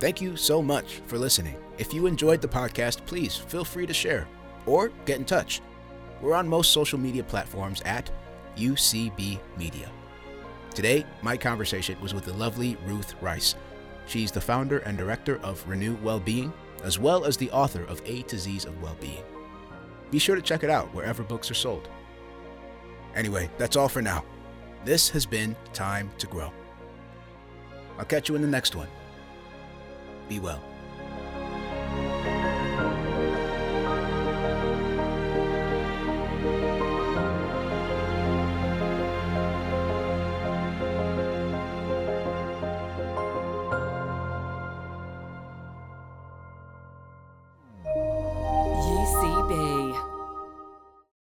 Thank 0.00 0.20
you 0.20 0.36
so 0.36 0.60
much 0.60 0.96
for 1.06 1.16
listening. 1.16 1.54
If 1.78 1.94
you 1.94 2.06
enjoyed 2.06 2.40
the 2.40 2.48
podcast, 2.48 3.06
please 3.06 3.36
feel 3.36 3.64
free 3.64 3.86
to 3.86 3.94
share 3.94 4.26
or 4.66 4.88
get 5.04 5.20
in 5.20 5.24
touch. 5.24 5.60
We're 6.20 6.34
on 6.34 6.48
most 6.48 6.72
social 6.72 6.98
media 6.98 7.22
platforms 7.22 7.82
at 7.82 8.10
UCB 8.56 9.38
Media. 9.56 9.88
Today, 10.74 11.06
my 11.22 11.36
conversation 11.36 11.96
was 12.00 12.12
with 12.12 12.24
the 12.24 12.32
lovely 12.32 12.76
Ruth 12.84 13.14
Rice. 13.20 13.54
She's 14.06 14.32
the 14.32 14.40
founder 14.40 14.78
and 14.78 14.98
director 14.98 15.38
of 15.44 15.64
Renew 15.68 15.94
Wellbeing, 16.02 16.52
as 16.82 16.98
well 16.98 17.24
as 17.24 17.36
the 17.36 17.52
author 17.52 17.84
of 17.84 18.02
A 18.06 18.22
to 18.22 18.36
Z's 18.36 18.64
of 18.64 18.82
Wellbeing. 18.82 19.22
Be 20.10 20.18
sure 20.18 20.34
to 20.34 20.42
check 20.42 20.64
it 20.64 20.70
out 20.70 20.92
wherever 20.92 21.22
books 21.22 21.48
are 21.48 21.54
sold. 21.54 21.88
Anyway, 23.14 23.48
that's 23.56 23.76
all 23.76 23.88
for 23.88 24.02
now. 24.02 24.24
This 24.84 25.10
has 25.10 25.24
been 25.24 25.54
Time 25.72 26.10
to 26.18 26.26
Grow. 26.26 26.52
I'll 27.98 28.04
catch 28.04 28.28
you 28.28 28.34
in 28.36 28.42
the 28.42 28.48
next 28.48 28.74
one. 28.74 28.88
Be 30.28 30.40
well. 30.40 30.60